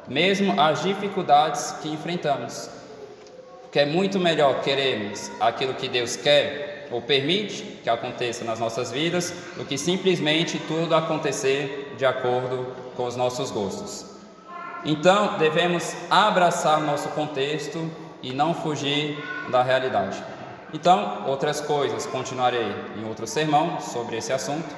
mesmo 0.08 0.58
às 0.58 0.82
dificuldades 0.82 1.74
que 1.82 1.90
enfrentamos. 1.90 2.70
Que 3.74 3.82
é 3.82 3.86
muito 3.86 4.22
melhor 4.22 4.62
queremos 4.62 5.30
aquilo 5.42 5.74
que 5.74 5.90
Deus 5.90 6.16
quer 6.16 6.75
ou 6.96 7.02
permite 7.02 7.62
que 7.84 7.90
aconteça 7.90 8.46
nas 8.46 8.58
nossas 8.58 8.90
vidas 8.90 9.34
do 9.58 9.66
que 9.66 9.78
simplesmente 9.78 10.58
tudo 10.60 10.96
acontecer 10.96 11.94
de 11.98 12.06
acordo 12.06 12.68
com 12.96 13.04
os 13.04 13.18
nossos 13.18 13.52
gostos. 13.52 14.06
Então, 14.86 15.38
devemos 15.38 15.94
abraçar 16.10 16.80
nosso 16.80 17.10
contexto 17.10 17.92
e 18.24 18.32
não 18.32 18.54
fugir 18.54 19.22
da 19.52 19.62
realidade. 19.62 20.24
Então, 20.74 21.26
outras 21.28 21.60
coisas, 21.60 22.06
continuarei 22.06 22.74
em 22.98 23.06
outro 23.06 23.28
sermão 23.28 23.82
sobre 23.82 24.16
esse 24.16 24.32
assunto. 24.32 24.74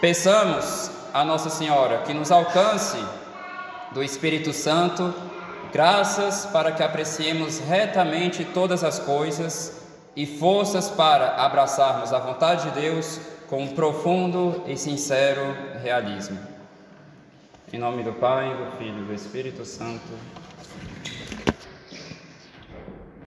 Peçamos 0.00 0.88
a 1.12 1.24
Nossa 1.24 1.50
Senhora 1.50 2.02
que 2.06 2.14
nos 2.14 2.30
alcance 2.30 2.96
do 3.90 4.04
Espírito 4.04 4.52
Santo 4.52 5.12
graças 5.72 6.46
para 6.46 6.70
que 6.70 6.82
apreciemos 6.82 7.58
retamente 7.58 8.44
todas 8.44 8.84
as 8.84 9.00
coisas 9.00 9.79
e 10.20 10.26
forças 10.26 10.90
para 10.90 11.36
abraçarmos 11.36 12.12
a 12.12 12.18
vontade 12.18 12.68
de 12.68 12.78
Deus 12.78 13.18
com 13.48 13.62
um 13.62 13.68
profundo 13.68 14.62
e 14.66 14.76
sincero 14.76 15.40
realismo. 15.82 16.38
Em 17.72 17.78
nome 17.78 18.02
do 18.02 18.12
Pai, 18.12 18.54
do 18.54 18.76
Filho 18.76 19.02
e 19.02 19.06
do 19.06 19.14
Espírito 19.14 19.64
Santo. 19.64 20.12